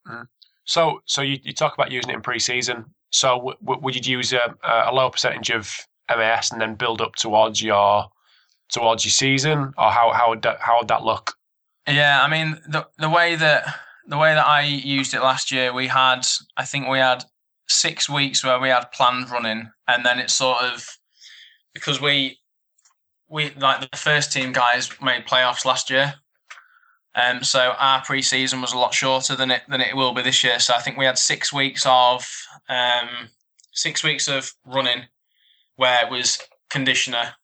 [0.08, 0.28] Mm.
[0.66, 2.86] So, so you, you talk about using it in pre-season.
[3.12, 5.72] So, w- w- would you use a, a low percentage of
[6.10, 8.10] MAS and then build up towards your
[8.70, 11.36] towards your season, or how how would that, how would that look?
[11.88, 13.76] Yeah, I mean the the way that
[14.08, 16.26] the way that I used it last year, we had
[16.58, 17.24] I think we had
[17.68, 20.98] six weeks where we had planned running, and then it sort of
[21.74, 22.40] because we
[23.30, 26.16] we like the first team guys made playoffs last year.
[27.16, 30.44] Um, so our pre-season was a lot shorter than it than it will be this
[30.44, 30.60] year.
[30.60, 32.28] So I think we had six weeks of
[32.68, 33.30] um,
[33.74, 35.04] six weeks of running,
[35.76, 37.36] where it was conditioner,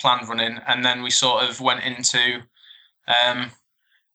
[0.00, 2.42] planned running, and then we sort of went into
[3.08, 3.50] um,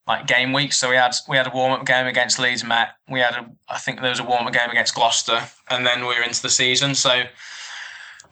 [0.08, 0.78] like game weeks.
[0.78, 2.90] So we had we had a warm up game against Leeds Met.
[3.10, 6.02] We had a I think there was a warm up game against Gloucester, and then
[6.02, 6.96] we were into the season.
[6.96, 7.24] So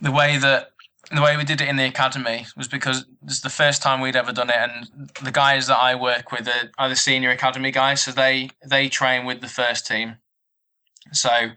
[0.01, 0.72] the way that
[1.12, 4.16] the way we did it in the academy was because is the first time we'd
[4.16, 7.72] ever done it, and the guys that I work with are, are the senior academy
[7.72, 10.18] guys, so they they train with the first team.
[11.12, 11.51] So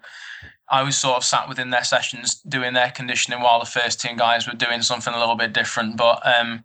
[0.71, 4.17] I was sort of sat within their sessions doing their conditioning while the first team
[4.17, 5.97] guys were doing something a little bit different.
[5.97, 6.65] But um,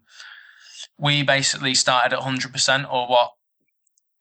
[0.97, 3.31] we basically started at 100%, or what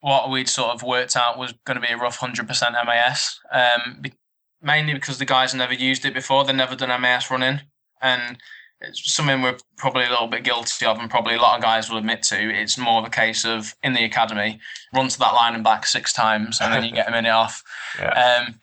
[0.01, 2.45] what we'd sort of worked out was going to be a rough 100%
[2.85, 3.39] MAS.
[3.53, 4.13] Um, be,
[4.61, 7.61] mainly because the guys never used it before; They've never done MAS running
[8.03, 8.39] and
[8.81, 11.89] it's something we're probably a little bit guilty of, and probably a lot of guys
[11.89, 12.37] will admit to.
[12.37, 14.59] It's more of a case of in the academy,
[14.93, 17.63] run to that line and back six times, and then you get a minute off.
[18.01, 18.47] Yeah.
[18.49, 18.55] Um,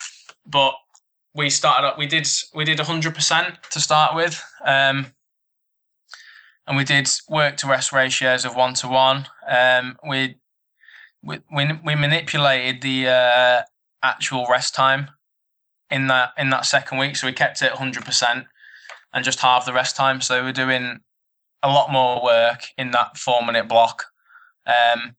[0.44, 0.74] but
[1.36, 2.00] we started up.
[2.00, 5.14] We did we did hundred percent to start with, um,
[6.70, 9.26] and we did work to rest ratios of one to one.
[9.50, 10.36] Um, we
[11.24, 13.62] we we manipulated the uh,
[14.04, 15.10] actual rest time
[15.90, 18.46] in that in that second week, so we kept it hundred percent
[19.12, 20.22] and just half the rest time.
[20.22, 21.00] So we're doing
[21.64, 24.06] a lot more work in that four minute block.
[24.68, 25.16] Um,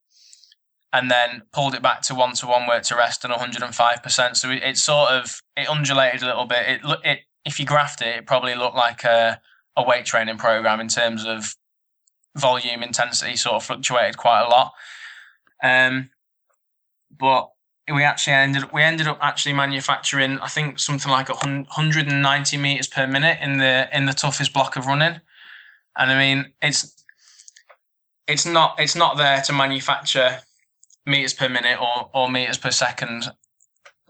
[0.93, 4.37] and then pulled it back to one to one work to rest and 105%.
[4.37, 6.67] So it, it, sort of it undulated a little bit.
[6.67, 9.41] It it if you graphed it, it probably looked like a,
[9.77, 11.55] a weight training program in terms of
[12.37, 13.37] volume intensity.
[13.37, 14.73] Sort of fluctuated quite a lot.
[15.63, 16.11] Um,
[17.17, 17.51] but
[17.93, 23.07] we actually ended we ended up actually manufacturing I think something like 190 meters per
[23.07, 25.21] minute in the in the toughest block of running,
[25.97, 27.05] and I mean it's
[28.27, 30.39] it's not it's not there to manufacture
[31.07, 33.31] meters per minute or or meters per second.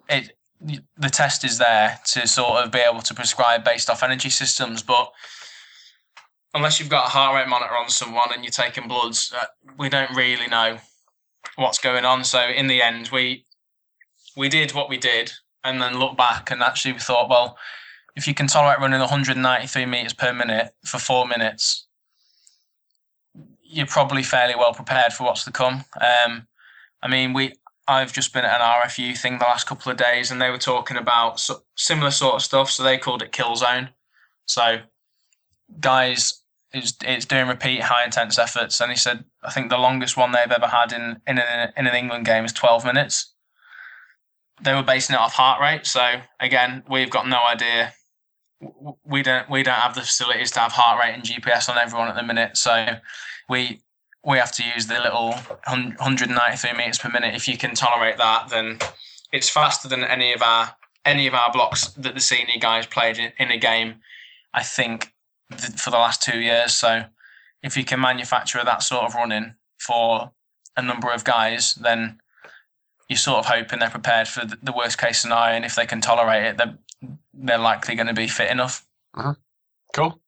[0.08, 4.28] It the test is there to sort of be able to prescribe based off energy
[4.28, 5.10] systems, but
[6.54, 9.46] unless you've got a heart rate monitor on someone and you're taking bloods, uh,
[9.78, 10.78] we don't really know
[11.56, 12.24] what's going on.
[12.24, 13.44] So in the end, we
[14.36, 15.32] we did what we did
[15.64, 17.58] and then looked back and actually we thought, well,
[18.16, 21.86] if you can tolerate running 193 meters per minute for four minutes,
[23.62, 25.84] you're probably fairly well prepared for what's to come.
[26.00, 26.46] Um,
[27.02, 27.54] I mean, we
[27.86, 30.58] I've just been at an RFU thing the last couple of days, and they were
[30.58, 31.40] talking about
[31.76, 32.70] similar sort of stuff.
[32.70, 33.90] So they called it kill zone.
[34.46, 34.80] So
[35.78, 36.39] guys,
[36.72, 40.32] it's, it's doing repeat high intense efforts, and he said I think the longest one
[40.32, 43.32] they've ever had in in an, in an England game is 12 minutes
[44.62, 45.86] they were basing it off heart rate.
[45.86, 47.92] So again, we've got no idea.
[49.04, 52.08] We don't we don't have the facilities to have heart rate and GPS on everyone
[52.08, 52.56] at the minute.
[52.56, 52.96] So
[53.48, 53.80] we
[54.22, 57.34] we have to use the little 193 meters per minute.
[57.34, 58.78] If you can tolerate that, then
[59.32, 60.74] it's faster than any of our
[61.06, 63.96] any of our blocks that the senior guys played in, in a game.
[64.52, 65.14] I think
[65.58, 66.72] for the last two years.
[66.72, 67.04] So
[67.62, 70.30] if you can manufacture that sort of running for
[70.76, 72.20] a number of guys, then
[73.08, 76.00] you're sort of hoping they're prepared for the worst case scenario, and if they can
[76.00, 76.78] tolerate it, they're
[77.34, 78.86] they're likely going to be fit enough.
[79.16, 79.32] Mm-hmm.
[79.94, 80.20] Cool.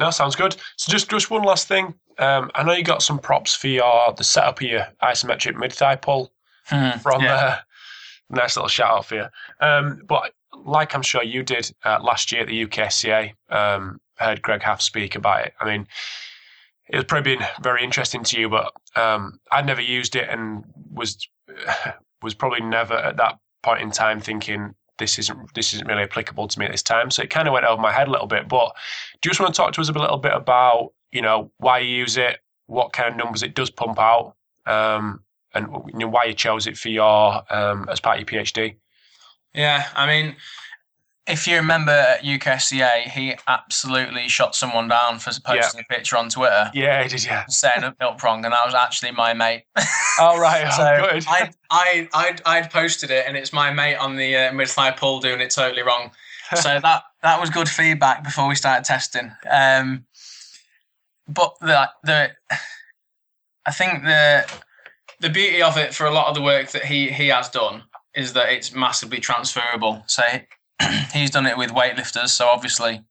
[0.00, 0.56] No, sounds good.
[0.76, 1.94] So just just one last thing.
[2.18, 5.72] Um, I know you got some props for your the setup of your isometric mid
[5.72, 6.32] thigh pull
[6.66, 7.34] hmm, from yeah.
[7.34, 7.56] uh,
[8.30, 9.26] nice little shout out for you.
[9.60, 10.32] Um, but
[10.64, 14.82] like I'm sure you did uh, last year at the UKSCA, um, heard Greg Haff
[14.82, 15.54] speak about it.
[15.60, 15.86] I mean,
[16.88, 21.28] it's probably been very interesting to you, but um, I'd never used it and was
[22.22, 26.48] was probably never at that point in time thinking this isn't this isn't really applicable
[26.48, 27.10] to me at this time.
[27.10, 28.48] So it kind of went over my head a little bit.
[28.48, 28.74] But
[29.20, 31.80] do you just want to talk to us a little bit about you know why
[31.80, 34.34] you use it, what kind of numbers it does pump out,
[34.66, 35.20] um,
[35.54, 38.76] and you know, why you chose it for your um, as part of your PhD?
[39.54, 40.36] Yeah, I mean,
[41.26, 46.28] if you remember at UKSCA, he absolutely shot someone down for posting a picture on
[46.28, 46.70] Twitter.
[46.72, 47.24] Yeah, he did.
[47.24, 49.64] Yeah, saying up milk prong, and that was actually my mate.
[50.18, 51.24] Oh right, so oh, good.
[51.28, 54.90] I, I, I, I'd posted it, and it's my mate on the uh, mid thigh
[54.90, 56.10] pull doing it totally wrong.
[56.54, 59.30] So that that was good feedback before we started testing.
[59.50, 60.06] Um,
[61.28, 62.30] but the the,
[63.66, 64.50] I think the
[65.20, 67.82] the beauty of it for a lot of the work that he he has done
[68.14, 70.02] is that it's massively transferable.
[70.06, 70.22] So
[71.12, 72.28] he's done it with weightlifters.
[72.28, 73.04] So obviously,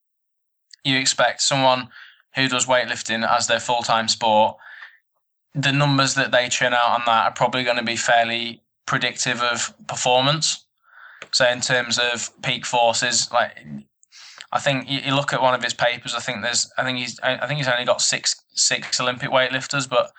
[0.83, 1.89] you expect someone
[2.35, 4.57] who does weightlifting as their full time sport.
[5.53, 9.41] The numbers that they churn out on that are probably going to be fairly predictive
[9.41, 10.65] of performance.
[11.31, 13.57] So in terms of peak forces, like
[14.51, 16.13] I think you, look at one of his papers.
[16.13, 19.89] I think there's, I think he's, I think he's only got six six Olympic weightlifters,
[19.89, 20.11] but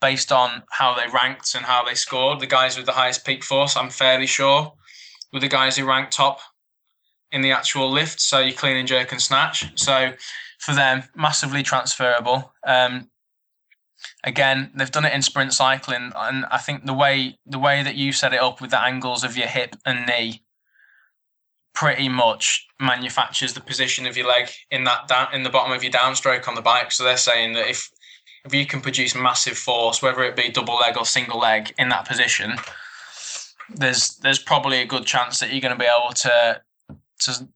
[0.00, 3.44] based on how they ranked and how they scored, the guys with the highest peak
[3.44, 4.72] force, I'm fairly sure,
[5.32, 6.40] were the guys who ranked top
[7.32, 8.20] in the actual lift.
[8.20, 9.66] So you clean and jerk and snatch.
[9.78, 10.12] So
[10.58, 12.52] for them, massively transferable.
[12.66, 13.10] Um,
[14.24, 17.96] again, they've done it in sprint cycling, and I think the way the way that
[17.96, 20.42] you set it up with the angles of your hip and knee
[21.74, 25.82] pretty much manufactures the position of your leg in that down in the bottom of
[25.82, 26.92] your downstroke on the bike.
[26.92, 27.90] So they're saying that if
[28.44, 31.88] if you can produce massive force, whether it be double leg or single leg in
[31.90, 32.54] that position,
[33.74, 36.60] there's there's probably a good chance that you're going to be able to
[37.20, 37.48] to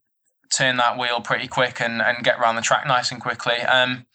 [0.51, 3.61] turn that wheel pretty quick and, and get around the track nice and quickly.
[3.61, 4.05] Um,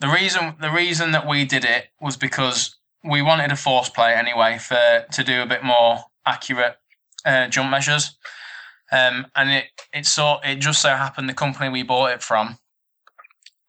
[0.00, 4.14] the reason the reason that we did it was because we wanted a force plate
[4.14, 6.76] anyway for to do a bit more accurate
[7.24, 8.16] uh, jump measures.
[8.92, 12.58] Um, and it it so it just so happened the company we bought it from,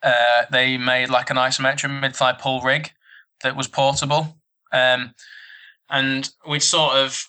[0.03, 2.91] uh, they made like an isometric mid thigh pull rig
[3.43, 4.37] that was portable.
[4.71, 5.13] Um,
[5.89, 7.27] and we'd sort of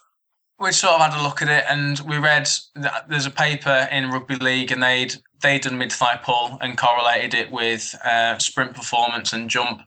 [0.59, 3.89] we sort of had a look at it and we read that there's a paper
[3.93, 8.39] in rugby league and they'd they'd done mid thigh pull and correlated it with uh,
[8.39, 9.83] sprint performance and jump.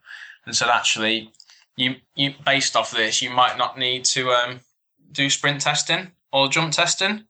[0.46, 1.32] And said actually
[1.76, 4.60] you you based off this you might not need to um,
[5.12, 7.24] do sprint testing or jump testing.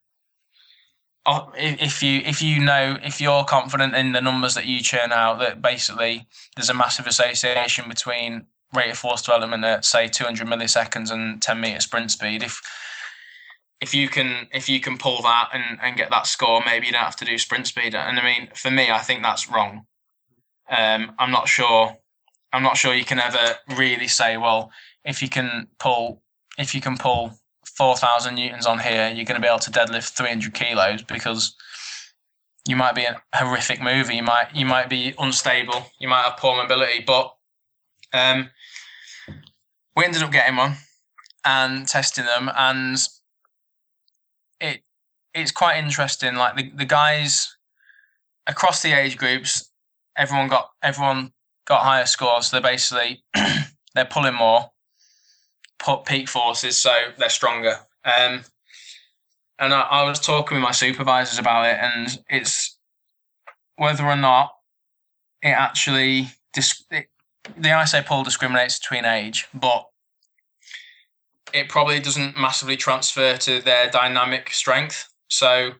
[1.25, 4.81] Oh, if if you if you know if you're confident in the numbers that you
[4.81, 10.07] churn out that basically there's a massive association between rate of force development at say
[10.07, 12.43] 200 milliseconds and 10 meter sprint speed.
[12.43, 12.61] If
[13.81, 16.91] if you can if you can pull that and, and get that score, maybe you
[16.91, 17.95] don't have to do sprint speed.
[17.95, 19.85] And I mean, for me, I think that's wrong.
[20.69, 21.97] Um, I'm not sure.
[22.51, 24.71] I'm not sure you can ever really say, well,
[25.05, 26.21] if you can pull
[26.57, 29.71] if you can pull four thousand newtons on here, you're going to be able to
[29.71, 31.55] deadlift 300 kilos because
[32.67, 34.11] you might be a horrific mover.
[34.11, 35.85] You might you might be unstable.
[35.99, 37.01] You might have poor mobility.
[37.05, 37.33] But
[38.13, 38.49] um,
[39.95, 40.75] we ended up getting one
[41.45, 42.97] and testing them and
[44.59, 44.81] it
[45.33, 46.35] it's quite interesting.
[46.35, 47.55] Like the, the guys
[48.47, 49.71] across the age groups,
[50.17, 51.33] everyone got everyone
[51.65, 52.51] got higher scores.
[52.51, 53.23] They're basically
[53.95, 54.71] they're pulling more,
[55.77, 57.75] put peak forces, so they're stronger.
[58.03, 58.43] Um,
[59.59, 62.77] and I, I was talking with my supervisors about it, and it's
[63.75, 64.53] whether or not
[65.41, 67.07] it actually dis- it,
[67.57, 69.88] the ISO pull discriminates between age, but
[71.53, 75.07] it probably doesn't massively transfer to their dynamic strength.
[75.29, 75.71] So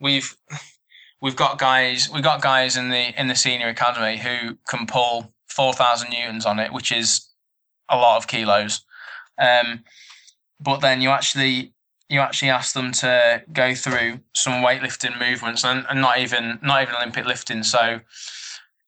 [0.00, 0.36] we've
[1.20, 5.32] we've got guys we've got guys in the in the senior academy who can pull
[5.46, 7.28] four thousand newtons on it, which is
[7.88, 8.84] a lot of kilos.
[9.38, 9.84] Um,
[10.60, 11.72] but then you actually
[12.08, 16.82] you actually ask them to go through some weightlifting movements and, and not even not
[16.82, 17.62] even Olympic lifting.
[17.62, 18.00] So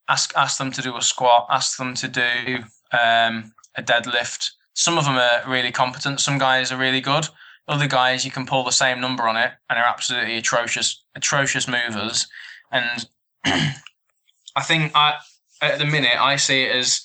[0.09, 2.59] ask ask them to do a squat, ask them to do
[2.93, 4.51] um, a deadlift.
[4.81, 6.21] Some of them are really competent.
[6.21, 7.29] Some guys are really good.
[7.69, 11.69] Other guys, you can pull the same number on it and are absolutely atrocious, atrocious
[11.69, 12.27] movers.
[12.73, 13.07] And
[13.45, 15.19] I think I,
[15.61, 17.03] at the minute, I see it as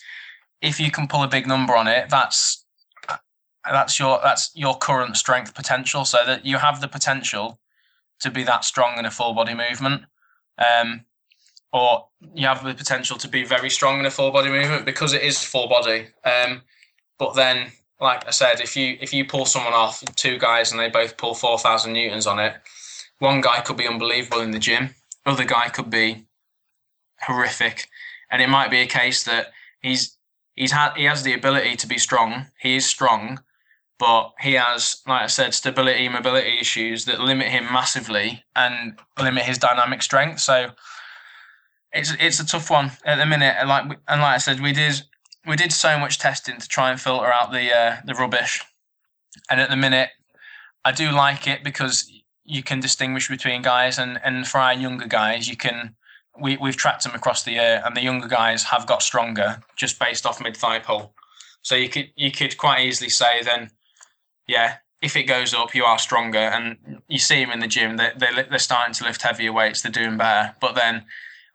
[0.62, 2.64] if you can pull a big number on it, that's
[3.70, 6.06] that's your that's your current strength potential.
[6.06, 7.60] So that you have the potential
[8.22, 10.04] to be that strong in a full body movement.
[10.58, 11.04] Um,
[11.74, 15.12] or you have the potential to be very strong in a full body movement because
[15.12, 16.08] it is full body.
[16.24, 16.62] Um,
[17.18, 20.80] but then, like I said, if you if you pull someone off, two guys, and
[20.80, 22.54] they both pull four thousand newtons on it,
[23.20, 24.96] one guy could be unbelievable in the gym,
[25.26, 26.26] other guy could be
[27.22, 27.88] horrific,
[28.32, 29.48] and it might be a case that
[29.82, 30.18] he's
[30.56, 32.48] he's had he has the ability to be strong.
[32.60, 33.40] He is strong,
[33.98, 39.44] but he has, like I said, stability, mobility issues that limit him massively and limit
[39.44, 40.40] his dynamic strength.
[40.42, 40.72] So
[41.94, 43.56] it's it's a tough one at the minute.
[43.58, 45.02] And like and like I said, we did
[45.48, 48.62] we did so much testing to try and filter out the uh, the rubbish,
[49.50, 50.10] and at the minute,
[50.84, 52.12] I do like it because
[52.44, 55.96] you can distinguish between guys, and and for our younger guys, you can.
[56.38, 59.98] We, we've tracked them across the year, and the younger guys have got stronger just
[60.00, 61.14] based off mid thigh pull.
[61.62, 63.72] So you could you could quite easily say then
[64.48, 67.98] yeah, if it goes up, you are stronger, and you see them in the gym.
[67.98, 69.82] They they they're starting to lift heavier weights.
[69.82, 70.56] They're doing better.
[70.60, 71.06] But then,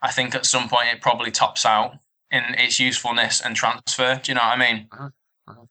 [0.02, 1.98] I think at some point it probably tops out
[2.30, 4.20] in its usefulness and transfer.
[4.22, 4.88] Do you know what I mean?
[4.92, 5.50] Mm-hmm.
[5.50, 5.64] Mm-hmm.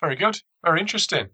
[0.00, 0.40] Very good.
[0.64, 1.28] Very interesting.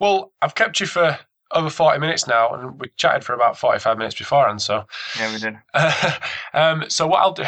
[0.00, 1.18] Well, I've kept you for
[1.52, 4.62] over 40 minutes now, and we chatted for about 45 minutes beforehand.
[4.62, 4.84] So
[5.18, 5.56] yeah, we did.
[6.54, 7.44] um, so what I'll do,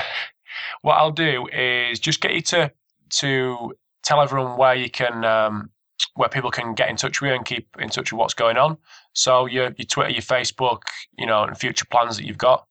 [0.83, 2.71] what I'll do is just get you to
[3.11, 5.71] to tell everyone where you can um,
[6.15, 8.57] where people can get in touch with you and keep in touch with what's going
[8.57, 8.77] on.
[9.15, 10.83] So your your Twitter, your Facebook,
[11.17, 12.67] you know, and future plans that you've got.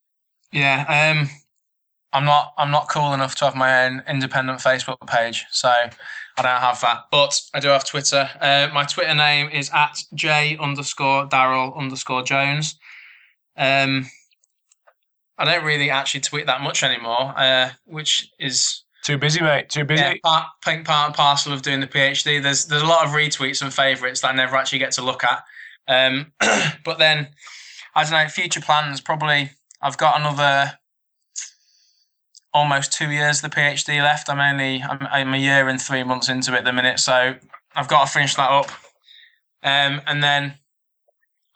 [0.52, 1.28] Yeah, um,
[2.14, 5.90] I'm not I'm not cool enough to have my own independent Facebook page, so I
[6.36, 7.06] don't have that.
[7.10, 8.30] But I do have Twitter.
[8.40, 12.76] Uh, my Twitter name is at j underscore Darrall underscore Jones.
[13.56, 14.06] Um,
[15.36, 19.68] I don't really actually tweet that much anymore, uh, which is too busy, mate.
[19.68, 20.02] Too busy.
[20.02, 22.40] Yeah, part, part and parcel of doing the PhD.
[22.40, 25.24] There's there's a lot of retweets and favourites that I never actually get to look
[25.24, 25.42] at.
[25.88, 26.32] Um,
[26.84, 27.28] but then
[27.96, 28.28] I don't know.
[28.28, 29.50] Future plans probably.
[29.82, 30.78] I've got another
[32.54, 34.30] almost two years the PhD left.
[34.30, 37.34] I'm only I'm, I'm a year and three months into it at the minute, so
[37.74, 38.70] I've got to finish that up.
[39.62, 40.54] Um, and then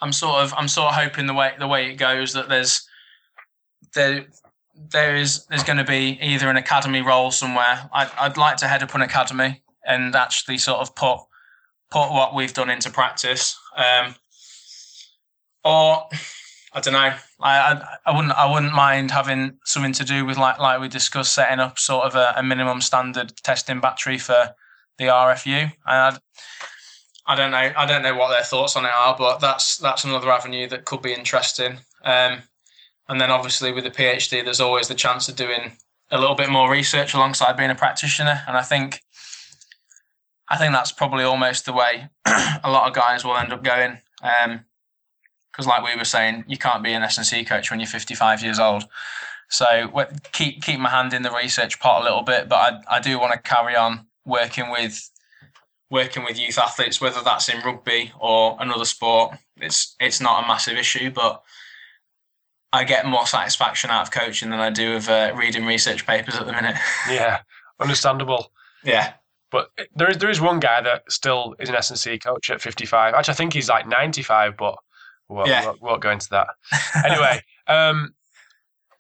[0.01, 2.86] I'm sort of I'm sort of hoping the way the way it goes that there's
[3.94, 4.26] there
[4.90, 7.88] there is there's going to be either an academy role somewhere.
[7.92, 11.20] I'd, I'd like to head up an academy and actually sort of put
[11.90, 13.59] put what we've done into practice.
[13.76, 14.14] Um,
[15.64, 16.09] or
[16.73, 16.99] I don't know.
[16.99, 20.89] I, I, I wouldn't I wouldn't mind having something to do with like like we
[20.89, 24.55] discussed setting up sort of a, a minimum standard testing battery for
[24.99, 25.73] the RFU.
[25.87, 26.19] And
[27.27, 30.05] I don't know I don't know what their thoughts on it are, but that's that's
[30.05, 31.79] another avenue that could be interesting.
[32.05, 32.43] Um,
[33.09, 35.73] and then obviously with the PhD, there's always the chance of doing
[36.11, 38.43] a little bit more research alongside being a practitioner.
[38.47, 39.01] And I think
[40.49, 43.99] I think that's probably almost the way a lot of guys will end up going.
[45.53, 48.59] Because, like we were saying, you can't be an S&C coach when you're 55 years
[48.59, 48.84] old.
[49.49, 49.90] So
[50.32, 53.18] keep keep my hand in the research pot a little bit, but I, I do
[53.18, 55.11] want to carry on working with
[55.90, 59.38] working with youth athletes, whether that's in rugby or another sport.
[59.57, 61.42] It's it's not a massive issue, but
[62.72, 66.36] I get more satisfaction out of coaching than I do of uh, reading research papers
[66.36, 66.76] at the minute.
[67.11, 67.40] yeah,
[67.80, 68.53] understandable.
[68.84, 69.14] Yeah.
[69.51, 73.14] But there is there is one guy that still is an S&C coach at 55.
[73.14, 74.76] Actually, I think he's like 95, but
[75.29, 75.64] we'll, yeah.
[75.64, 76.49] we'll, won't go into that.
[77.05, 78.14] anyway, um,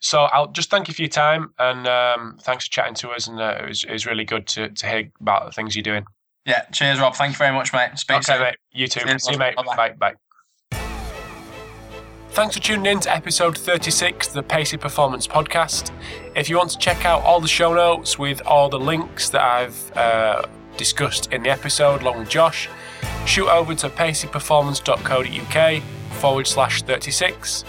[0.00, 3.26] so I'll just thank you for your time and um, thanks for chatting to us.
[3.26, 5.82] And uh, it, was, it was really good to, to hear about the things you're
[5.82, 6.04] doing.
[6.46, 7.14] Yeah, cheers, Rob.
[7.14, 7.98] Thank you very much, mate.
[7.98, 8.40] Speak okay, soon.
[8.40, 8.56] mate.
[8.72, 9.00] You too.
[9.00, 9.56] Cheers, See you, mate.
[9.56, 9.94] Bye-bye.
[10.00, 10.14] Bye.
[10.70, 10.78] Bye.
[12.30, 15.90] Thanks for tuning in to episode 36 of the Pacey Performance Podcast.
[16.36, 19.42] If you want to check out all the show notes with all the links that
[19.42, 20.42] I've uh,
[20.76, 22.68] discussed in the episode along with Josh,
[23.26, 25.82] shoot over to paceyperformance.co.uk
[26.18, 27.64] forward slash 36.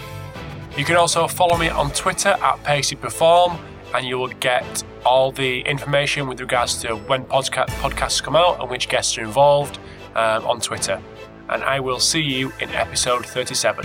[0.76, 3.58] You can also follow me on Twitter at paceyperform
[3.94, 8.60] and you will get all the information with regards to when podca- podcasts come out
[8.60, 9.78] and which guests are involved
[10.14, 11.00] um, on Twitter.
[11.48, 13.84] And I will see you in episode 37.